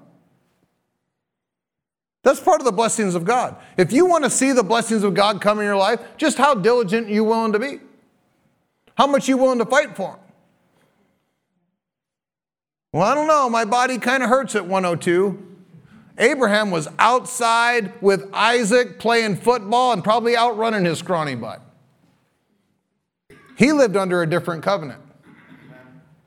[2.23, 3.57] That's part of the blessings of God.
[3.77, 6.55] If you want to see the blessings of God come in your life, just how
[6.55, 7.79] diligent you willing to be?
[8.95, 10.19] How much you willing to fight for them?
[12.93, 13.49] Well, I don't know.
[13.49, 15.45] My body kind of hurts at 102.
[16.19, 21.59] Abraham was outside with Isaac playing football and probably outrunning his scrawny butt.
[23.57, 25.01] He lived under a different covenant.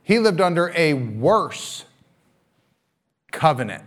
[0.03, 1.85] He lived under a worse
[3.31, 3.85] covenant.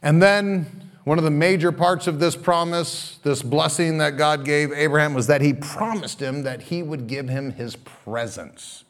[0.00, 4.72] And then one of the major parts of this promise, this blessing that God gave
[4.72, 8.82] Abraham, was that he promised him that he would give him his presence.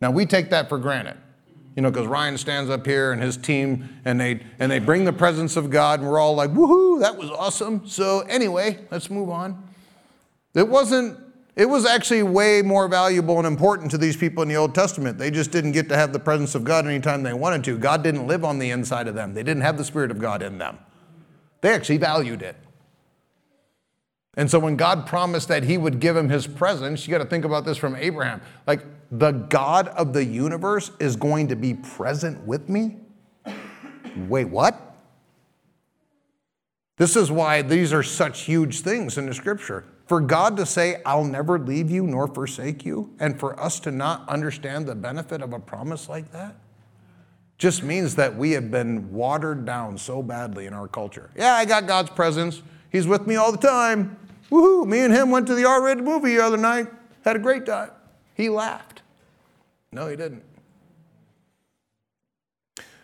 [0.00, 1.16] Now, we take that for granted.
[1.76, 5.04] You know, because Ryan stands up here and his team, and they and they bring
[5.04, 6.98] the presence of God, and we're all like, "Woohoo!
[7.02, 9.62] That was awesome." So anyway, let's move on.
[10.56, 11.20] It wasn't,
[11.54, 15.18] it was actually way more valuable and important to these people in the Old Testament.
[15.18, 17.78] They just didn't get to have the presence of God anytime they wanted to.
[17.78, 20.42] God didn't live on the inside of them, they didn't have the Spirit of God
[20.42, 20.78] in them.
[21.60, 22.56] They actually valued it.
[24.36, 27.28] And so when God promised that he would give him his presence, you got to
[27.28, 28.40] think about this from Abraham.
[28.66, 32.98] Like, the God of the universe is going to be present with me?
[34.28, 34.96] Wait, what?
[36.98, 39.84] This is why these are such huge things in the scripture.
[40.06, 43.90] For God to say, I'll never leave you nor forsake you, and for us to
[43.90, 46.56] not understand the benefit of a promise like that,
[47.58, 51.30] just means that we have been watered down so badly in our culture.
[51.36, 52.62] Yeah, I got God's presence.
[52.90, 54.16] He's with me all the time.
[54.50, 54.86] Woohoo!
[54.86, 56.86] Me and him went to the R rated movie the other night,
[57.24, 57.90] had a great time.
[58.34, 59.02] He laughed.
[59.90, 60.44] No, he didn't.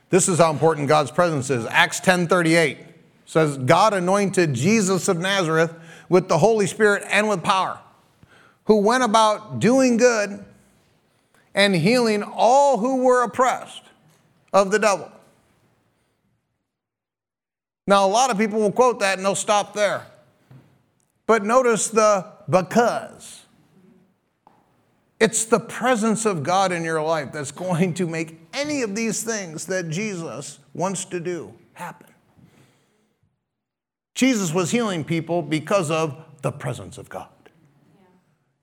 [0.08, 1.66] This is how important God's presence is.
[1.66, 2.78] Acts 10:38
[3.26, 5.74] says God anointed Jesus of Nazareth
[6.08, 7.80] with the Holy Spirit and with power,
[8.66, 10.44] who went about doing good
[11.54, 13.83] and healing all who were oppressed
[14.54, 15.10] of the devil.
[17.86, 20.06] Now, a lot of people will quote that and they'll stop there.
[21.26, 23.42] But notice the because.
[25.20, 29.22] It's the presence of God in your life that's going to make any of these
[29.22, 32.08] things that Jesus wants to do happen.
[34.14, 37.28] Jesus was healing people because of the presence of God.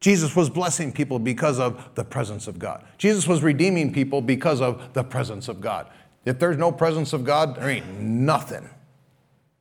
[0.01, 2.83] Jesus was blessing people because of the presence of God.
[2.97, 5.87] Jesus was redeeming people because of the presence of God.
[6.25, 8.69] If there's no presence of God, there ain't nothing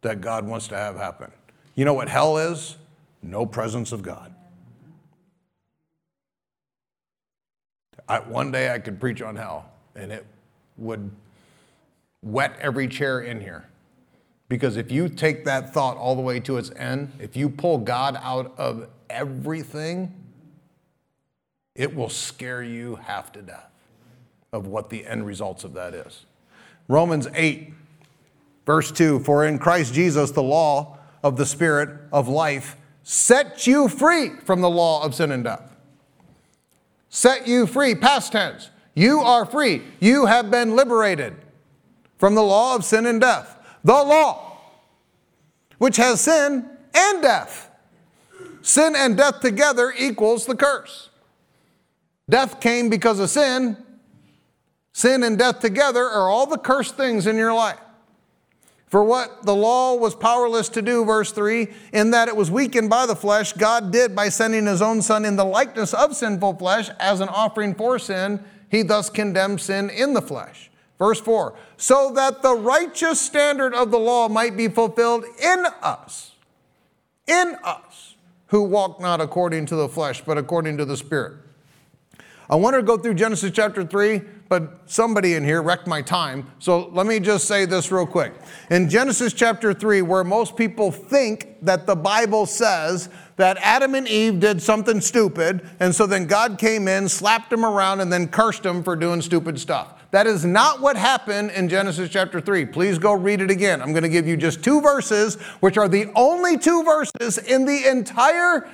[0.03, 1.30] that God wants to have happen.
[1.74, 2.76] You know what hell is?
[3.22, 4.34] No presence of God.
[8.09, 10.26] I, one day I could preach on hell, and it
[10.78, 11.11] would
[12.22, 13.66] wet every chair in here
[14.51, 17.78] Because if you take that thought all the way to its end, if you pull
[17.78, 20.12] God out of everything,
[21.75, 23.71] it will scare you half to death
[24.53, 26.25] of what the end results of that is.
[26.89, 27.73] Romans 8,
[28.66, 33.89] verse 2 For in Christ Jesus, the law of the Spirit of life set you
[33.89, 35.77] free from the law of sin and death.
[37.09, 38.71] Set you free, past tense.
[38.95, 39.83] You are free.
[40.01, 41.37] You have been liberated
[42.18, 43.57] from the law of sin and death.
[43.83, 44.59] The law,
[45.79, 47.71] which has sin and death.
[48.62, 51.10] Sin and death together equals the curse.
[52.31, 53.76] Death came because of sin.
[54.93, 57.78] Sin and death together are all the cursed things in your life.
[58.87, 62.91] For what the law was powerless to do, verse 3, in that it was weakened
[62.91, 66.57] by the flesh, God did by sending his own Son in the likeness of sinful
[66.57, 68.43] flesh as an offering for sin.
[68.68, 70.70] He thus condemned sin in the flesh.
[70.99, 76.33] Verse 4, so that the righteous standard of the law might be fulfilled in us,
[77.26, 78.16] in us,
[78.49, 81.35] who walk not according to the flesh, but according to the Spirit.
[82.51, 84.20] I want to go through Genesis chapter 3
[84.51, 86.44] but somebody in here wrecked my time.
[86.59, 88.34] So let me just say this real quick.
[88.68, 94.09] In Genesis chapter 3, where most people think that the Bible says that Adam and
[94.09, 98.26] Eve did something stupid, and so then God came in, slapped them around, and then
[98.26, 99.94] cursed them for doing stupid stuff.
[100.11, 102.66] That is not what happened in Genesis chapter 3.
[102.66, 103.80] Please go read it again.
[103.80, 107.66] I'm going to give you just two verses, which are the only two verses in
[107.66, 108.68] the entire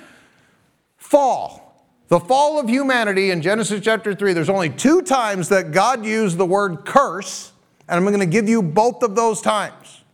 [0.97, 1.66] fall
[2.09, 6.39] the fall of humanity in Genesis chapter 3, there's only two times that God used
[6.39, 7.53] the word curse,
[7.89, 10.05] and I'm going to give you both of those times.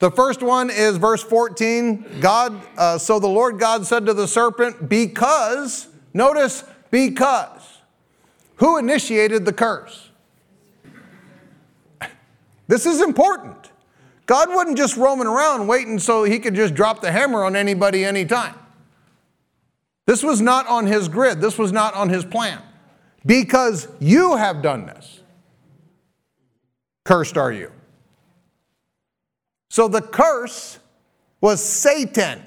[0.00, 2.18] The first one is verse 14.
[2.20, 7.78] God, uh, so the Lord God said to the serpent, because, notice, because.
[8.56, 10.10] Who initiated the curse?
[12.68, 13.70] This is important.
[14.24, 18.04] God wasn't just roaming around waiting so he could just drop the hammer on anybody
[18.04, 18.54] anytime.
[20.06, 22.60] This was not on his grid, this was not on his plan.
[23.24, 25.20] Because you have done this.
[27.04, 27.70] Cursed are you.
[29.70, 30.78] So the curse
[31.40, 32.44] was Satan.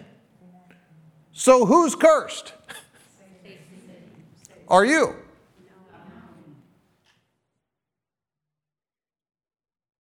[1.31, 2.53] So who's cursed?
[4.67, 5.15] Are you?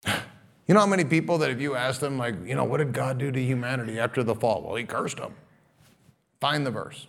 [0.07, 2.93] You know how many people that if you ask them, like, you know, what did
[2.93, 4.63] God do to humanity after the fall?
[4.63, 5.35] Well, he cursed them.
[6.41, 7.07] Find the verse.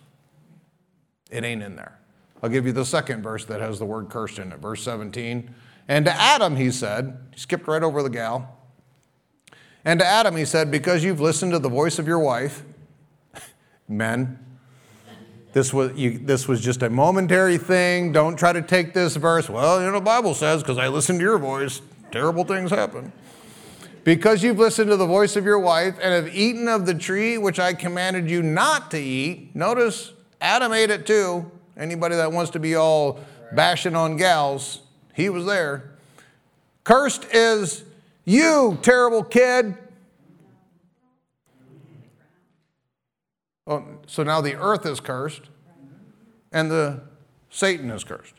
[1.30, 1.98] It ain't in there.
[2.42, 5.54] I'll give you the second verse that has the word cursed in it, verse 17.
[5.88, 8.56] And to Adam, he said, he skipped right over the gal.
[9.84, 12.62] And to Adam, he said, because you've listened to the voice of your wife,
[13.88, 14.38] men,
[15.52, 18.12] this was, you, this was just a momentary thing.
[18.12, 19.50] Don't try to take this verse.
[19.50, 23.12] Well, you know, the Bible says, because I listened to your voice, terrible things happen.
[24.04, 27.36] Because you've listened to the voice of your wife and have eaten of the tree
[27.36, 31.50] which I commanded you not to eat, notice Adam ate it too.
[31.76, 33.20] Anybody that wants to be all
[33.52, 34.80] bashing on gals,
[35.14, 35.90] he was there.
[36.84, 37.84] Cursed is
[38.24, 39.76] you, terrible kid.
[43.66, 45.42] Oh, so now the earth is cursed
[46.52, 47.00] and the
[47.50, 48.34] Satan is cursed.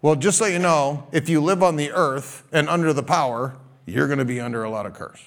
[0.00, 3.56] Well, just so you know, if you live on the earth and under the power,
[3.86, 5.22] you're going to be under a lot of curse.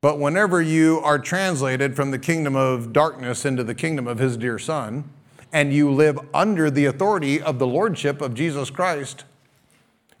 [0.00, 4.36] But whenever you are translated from the kingdom of darkness into the kingdom of his
[4.36, 5.04] dear son,
[5.52, 9.24] and you live under the authority of the lordship of Jesus Christ,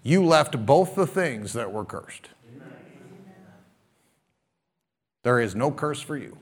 [0.02, 2.28] you left both the things that were cursed.
[5.22, 6.36] There is no curse for you.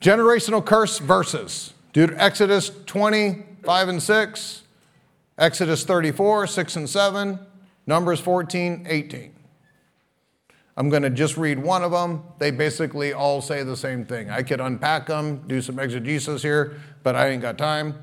[0.00, 1.72] Generational curse verses.
[1.92, 4.62] Dude, Exodus 20, 5 and 6,
[5.38, 7.38] Exodus 34, 6 and 7,
[7.86, 9.33] Numbers 14, 18.
[10.76, 12.24] I'm going to just read one of them.
[12.38, 14.30] They basically all say the same thing.
[14.30, 17.94] I could unpack them, do some exegesis here, but I ain't got time.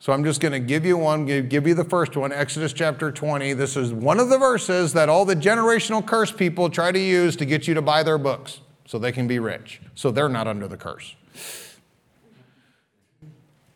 [0.00, 3.12] So I'm just going to give you one, give, you the first one, Exodus chapter
[3.12, 3.52] 20.
[3.52, 7.36] This is one of the verses that all the generational curse people try to use
[7.36, 9.80] to get you to buy their books so they can be rich.
[9.94, 11.14] So they're not under the curse.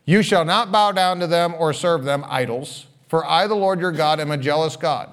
[0.05, 3.79] You shall not bow down to them or serve them, idols, for I, the Lord
[3.79, 5.11] your God, am a jealous God,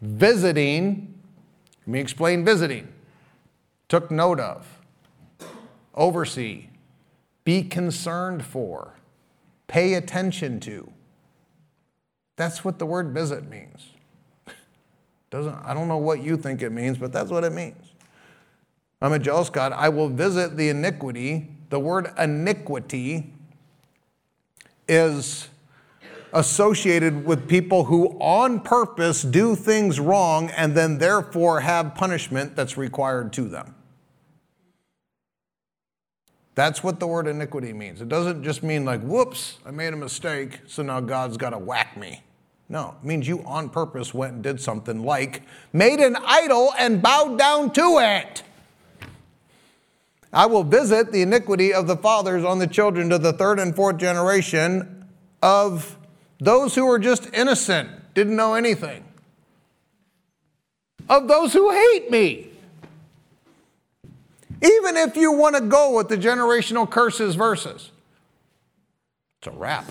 [0.00, 1.15] visiting
[1.86, 2.92] let me explain visiting.
[3.88, 4.66] Took note of,
[5.94, 6.66] oversee,
[7.44, 8.94] be concerned for,
[9.68, 10.90] pay attention to.
[12.34, 13.90] That's what the word visit means.
[15.30, 17.92] Doesn't, I don't know what you think it means, but that's what it means.
[19.00, 19.72] I'm a jealous God.
[19.72, 21.48] I will visit the iniquity.
[21.70, 23.32] The word iniquity
[24.88, 25.48] is
[26.36, 32.76] associated with people who on purpose do things wrong and then therefore have punishment that's
[32.76, 33.74] required to them.
[36.54, 38.02] That's what the word iniquity means.
[38.02, 41.58] It doesn't just mean like, whoops, I made a mistake, so now God's got to
[41.58, 42.22] whack me.
[42.68, 45.42] No, it means you on purpose went and did something like
[45.72, 48.42] made an idol and bowed down to it.
[50.34, 53.74] I will visit the iniquity of the fathers on the children to the third and
[53.74, 55.06] fourth generation
[55.42, 55.96] of
[56.38, 59.04] those who were just innocent, didn't know anything,
[61.08, 62.48] of those who hate me.
[64.62, 67.90] Even if you want to go with the generational curses verses,
[69.40, 69.90] it's a wrap.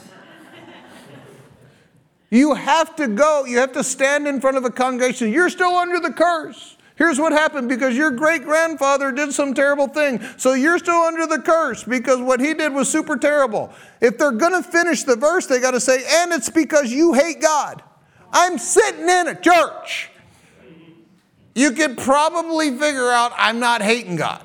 [2.32, 5.32] you have to go, you have to stand in front of a congregation.
[5.32, 6.74] You're still under the curse.
[6.96, 10.22] Here's what happened because your great grandfather did some terrible thing.
[10.38, 13.74] So you're still under the curse because what he did was super terrible.
[14.00, 17.14] If they're going to finish the verse, they got to say, and it's because you
[17.14, 17.84] hate God.
[18.32, 20.10] I'm sitting in a church.
[21.54, 24.44] You could probably figure out I'm not hating God.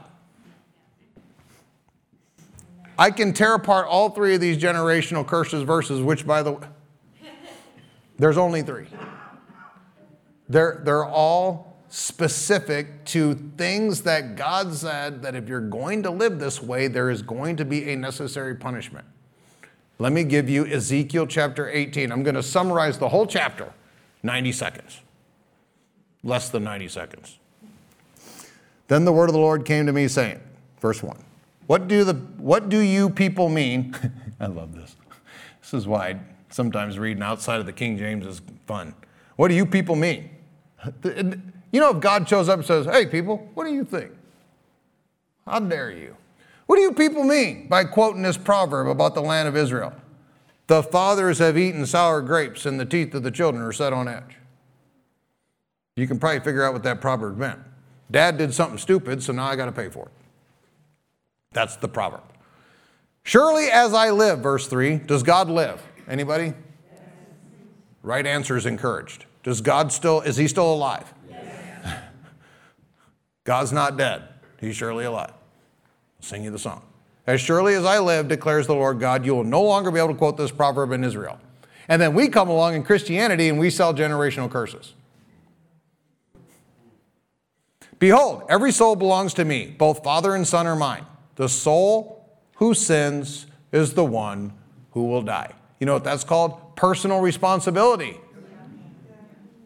[2.99, 6.67] I can tear apart all three of these generational curses verses, which, by the way,
[8.19, 8.87] there's only three.
[10.49, 16.39] They're, they're all specific to things that God said that if you're going to live
[16.39, 19.05] this way, there is going to be a necessary punishment.
[19.99, 22.11] Let me give you Ezekiel chapter 18.
[22.11, 23.73] I'm going to summarize the whole chapter,
[24.23, 25.01] 90 seconds,
[26.23, 27.39] less than 90 seconds.
[28.89, 30.41] Then the word of the Lord came to me saying,
[30.81, 31.17] verse 1.
[31.67, 33.95] What do, the, what do you people mean?
[34.41, 34.97] I love this.
[35.61, 38.95] This is why sometimes reading outside of the King James is fun.
[39.37, 40.31] What do you people mean?
[41.73, 44.13] You know, if God shows up and says, Hey, people, what do you think?
[45.47, 46.17] How dare you?
[46.67, 49.93] What do you people mean by quoting this proverb about the land of Israel?
[50.69, 54.07] The fathers have eaten sour grapes, and the teeth of the children are set on
[54.07, 54.37] edge.
[55.97, 57.59] You can probably figure out what that proverb meant.
[58.09, 60.13] Dad did something stupid, so now I got to pay for it.
[61.53, 62.23] That's the proverb.
[63.25, 65.83] Surely as I live, verse 3, does God live?
[66.09, 66.47] Anybody?
[66.47, 67.01] Yes.
[68.03, 69.25] Right answer is encouraged.
[69.43, 71.13] Does God still, is he still alive?
[73.45, 74.23] God's not dead.
[74.61, 75.33] He's surely alive.
[75.33, 76.83] I'll sing you the song.
[77.27, 80.09] As surely as I live, declares the Lord God, you will no longer be able
[80.09, 81.39] to quote this proverb in Israel.
[81.89, 84.95] And then we come along in Christianity and we sell generational curses.
[87.99, 91.05] Behold, every soul belongs to me, both father and son are mine.
[91.37, 92.27] The soul
[92.57, 94.53] who sins is the one
[94.93, 95.53] who will die.
[95.79, 96.77] You know what that's called?
[96.77, 98.19] Personal responsibility.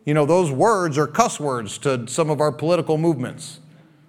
[0.04, 3.60] You know, those words are cuss words to some of our political movements.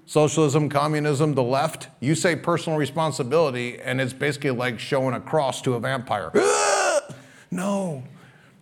[0.05, 1.89] Socialism, communism, the left.
[1.99, 6.31] You say personal responsibility, and it's basically like showing a cross to a vampire.
[7.51, 8.03] no.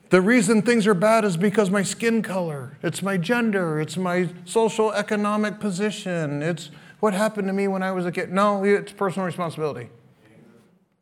[0.09, 4.29] The reason things are bad is because my skin color, it's my gender, it's my
[4.45, 8.31] social economic position, it's what happened to me when I was a kid?
[8.31, 9.89] No, it's personal responsibility.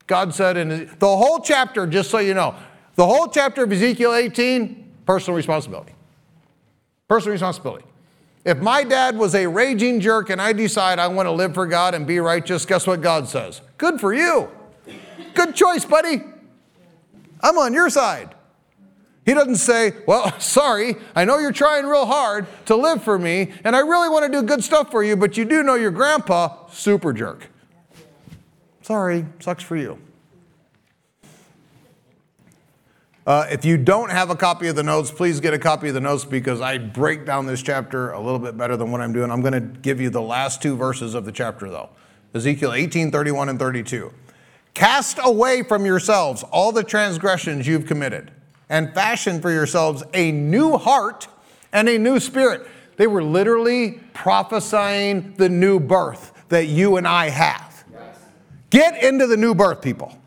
[0.07, 2.55] God said in the whole chapter, just so you know,
[2.95, 5.93] the whole chapter of Ezekiel 18, personal responsibility.
[7.07, 7.85] Personal responsibility.
[8.43, 11.67] If my dad was a raging jerk and I decide I want to live for
[11.67, 13.61] God and be righteous, guess what God says?
[13.77, 14.49] Good for you.
[15.33, 16.23] Good choice, buddy.
[17.41, 18.35] I'm on your side.
[19.25, 23.51] He doesn't say, Well, sorry, I know you're trying real hard to live for me,
[23.63, 25.91] and I really want to do good stuff for you, but you do know your
[25.91, 27.47] grandpa, super jerk.
[28.81, 29.99] Sorry, sucks for you.
[33.25, 35.93] Uh, if you don't have a copy of the notes, please get a copy of
[35.93, 39.13] the notes because I break down this chapter a little bit better than what I'm
[39.13, 39.29] doing.
[39.29, 41.89] I'm going to give you the last two verses of the chapter, though
[42.33, 44.11] Ezekiel 18 31 and 32.
[44.73, 48.31] Cast away from yourselves all the transgressions you've committed
[48.69, 51.27] and fashion for yourselves a new heart
[51.71, 52.67] and a new spirit.
[52.97, 57.83] They were literally prophesying the new birth that you and I have.
[57.91, 58.17] Yes.
[58.69, 60.17] Get into the new birth, people.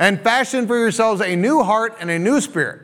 [0.00, 2.80] And fashion for yourselves a new heart and a new spirit.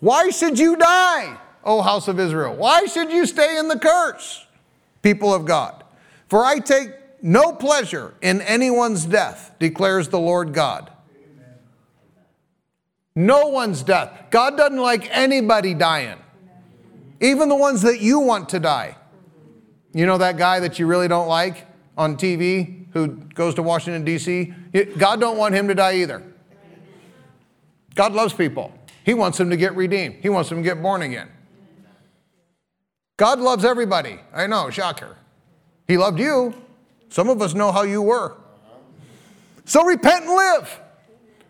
[0.00, 2.56] Why should you die, O house of Israel?
[2.56, 4.46] Why should you stay in the curse,
[5.02, 5.84] people of God?
[6.26, 6.88] For I take
[7.22, 10.90] no pleasure in anyone's death, declares the Lord God.
[13.14, 14.10] No one's death.
[14.30, 16.18] God doesn't like anybody dying,
[17.20, 18.96] even the ones that you want to die.
[19.92, 21.66] You know that guy that you really don't like
[21.96, 24.52] on TV who goes to Washington, D.C.?
[24.96, 26.22] God don't want him to die either.
[27.94, 28.72] God loves people.
[29.04, 30.16] He wants them to get redeemed.
[30.20, 31.28] He wants them to get born again.
[33.16, 34.18] God loves everybody.
[34.32, 35.16] I know, shocker.
[35.86, 36.54] He loved you.
[37.08, 38.36] Some of us know how you were.
[39.66, 40.80] So repent and live.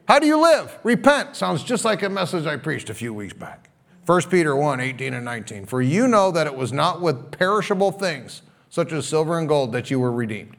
[0.07, 0.79] How do you live?
[0.83, 1.37] Repent.
[1.37, 3.71] Sounds just like a message I preached a few weeks back.
[4.07, 5.65] 1 Peter 1 18 and 19.
[5.65, 9.73] For you know that it was not with perishable things, such as silver and gold,
[9.73, 10.57] that you were redeemed.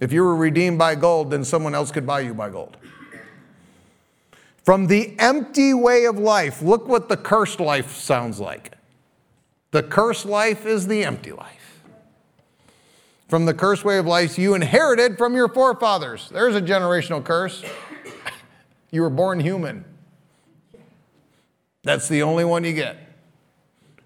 [0.00, 2.76] If you were redeemed by gold, then someone else could buy you by gold.
[4.66, 8.72] From the empty way of life, look what the cursed life sounds like.
[9.70, 11.84] The cursed life is the empty life.
[13.28, 16.28] From the cursed way of life you inherited from your forefathers.
[16.30, 17.64] There's a generational curse.
[18.92, 19.84] You were born human.
[21.82, 22.96] That's the only one you get.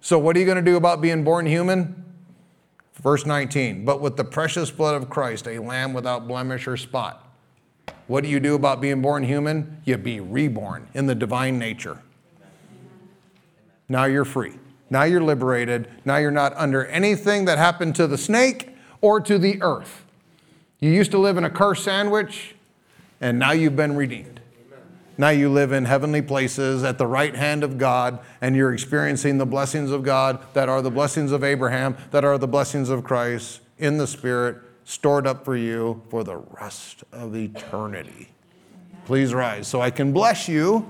[0.00, 2.02] So, what are you going to do about being born human?
[2.94, 7.29] Verse 19, but with the precious blood of Christ, a lamb without blemish or spot
[8.10, 9.80] what do you do about being born human?
[9.84, 12.02] You be reborn in the divine nature.
[13.88, 14.54] Now you're free.
[14.90, 15.86] Now you're liberated.
[16.04, 20.04] Now you're not under anything that happened to the snake or to the earth.
[20.80, 22.56] You used to live in a cursed sandwich,
[23.20, 24.40] and now you've been redeemed.
[25.16, 29.38] Now you live in heavenly places at the right hand of God, and you're experiencing
[29.38, 33.04] the blessings of God that are the blessings of Abraham, that are the blessings of
[33.04, 34.56] Christ in the Spirit
[34.90, 38.28] stored up for you for the rest of eternity.
[39.04, 40.84] Please rise so I can bless you.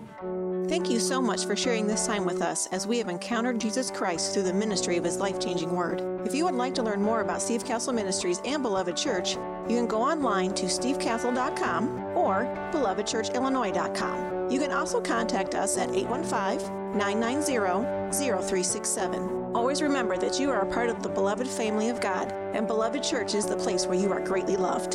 [0.69, 3.91] Thank you so much for sharing this time with us as we have encountered Jesus
[3.91, 6.01] Christ through the ministry of his life changing word.
[6.27, 9.35] If you would like to learn more about Steve Cassell Ministries and Beloved Church,
[9.69, 14.51] you can go online to stevecassell.com or belovedchurchillinois.com.
[14.51, 19.40] You can also contact us at 815 990 0367.
[19.53, 23.03] Always remember that you are a part of the beloved family of God, and Beloved
[23.03, 24.95] Church is the place where you are greatly loved.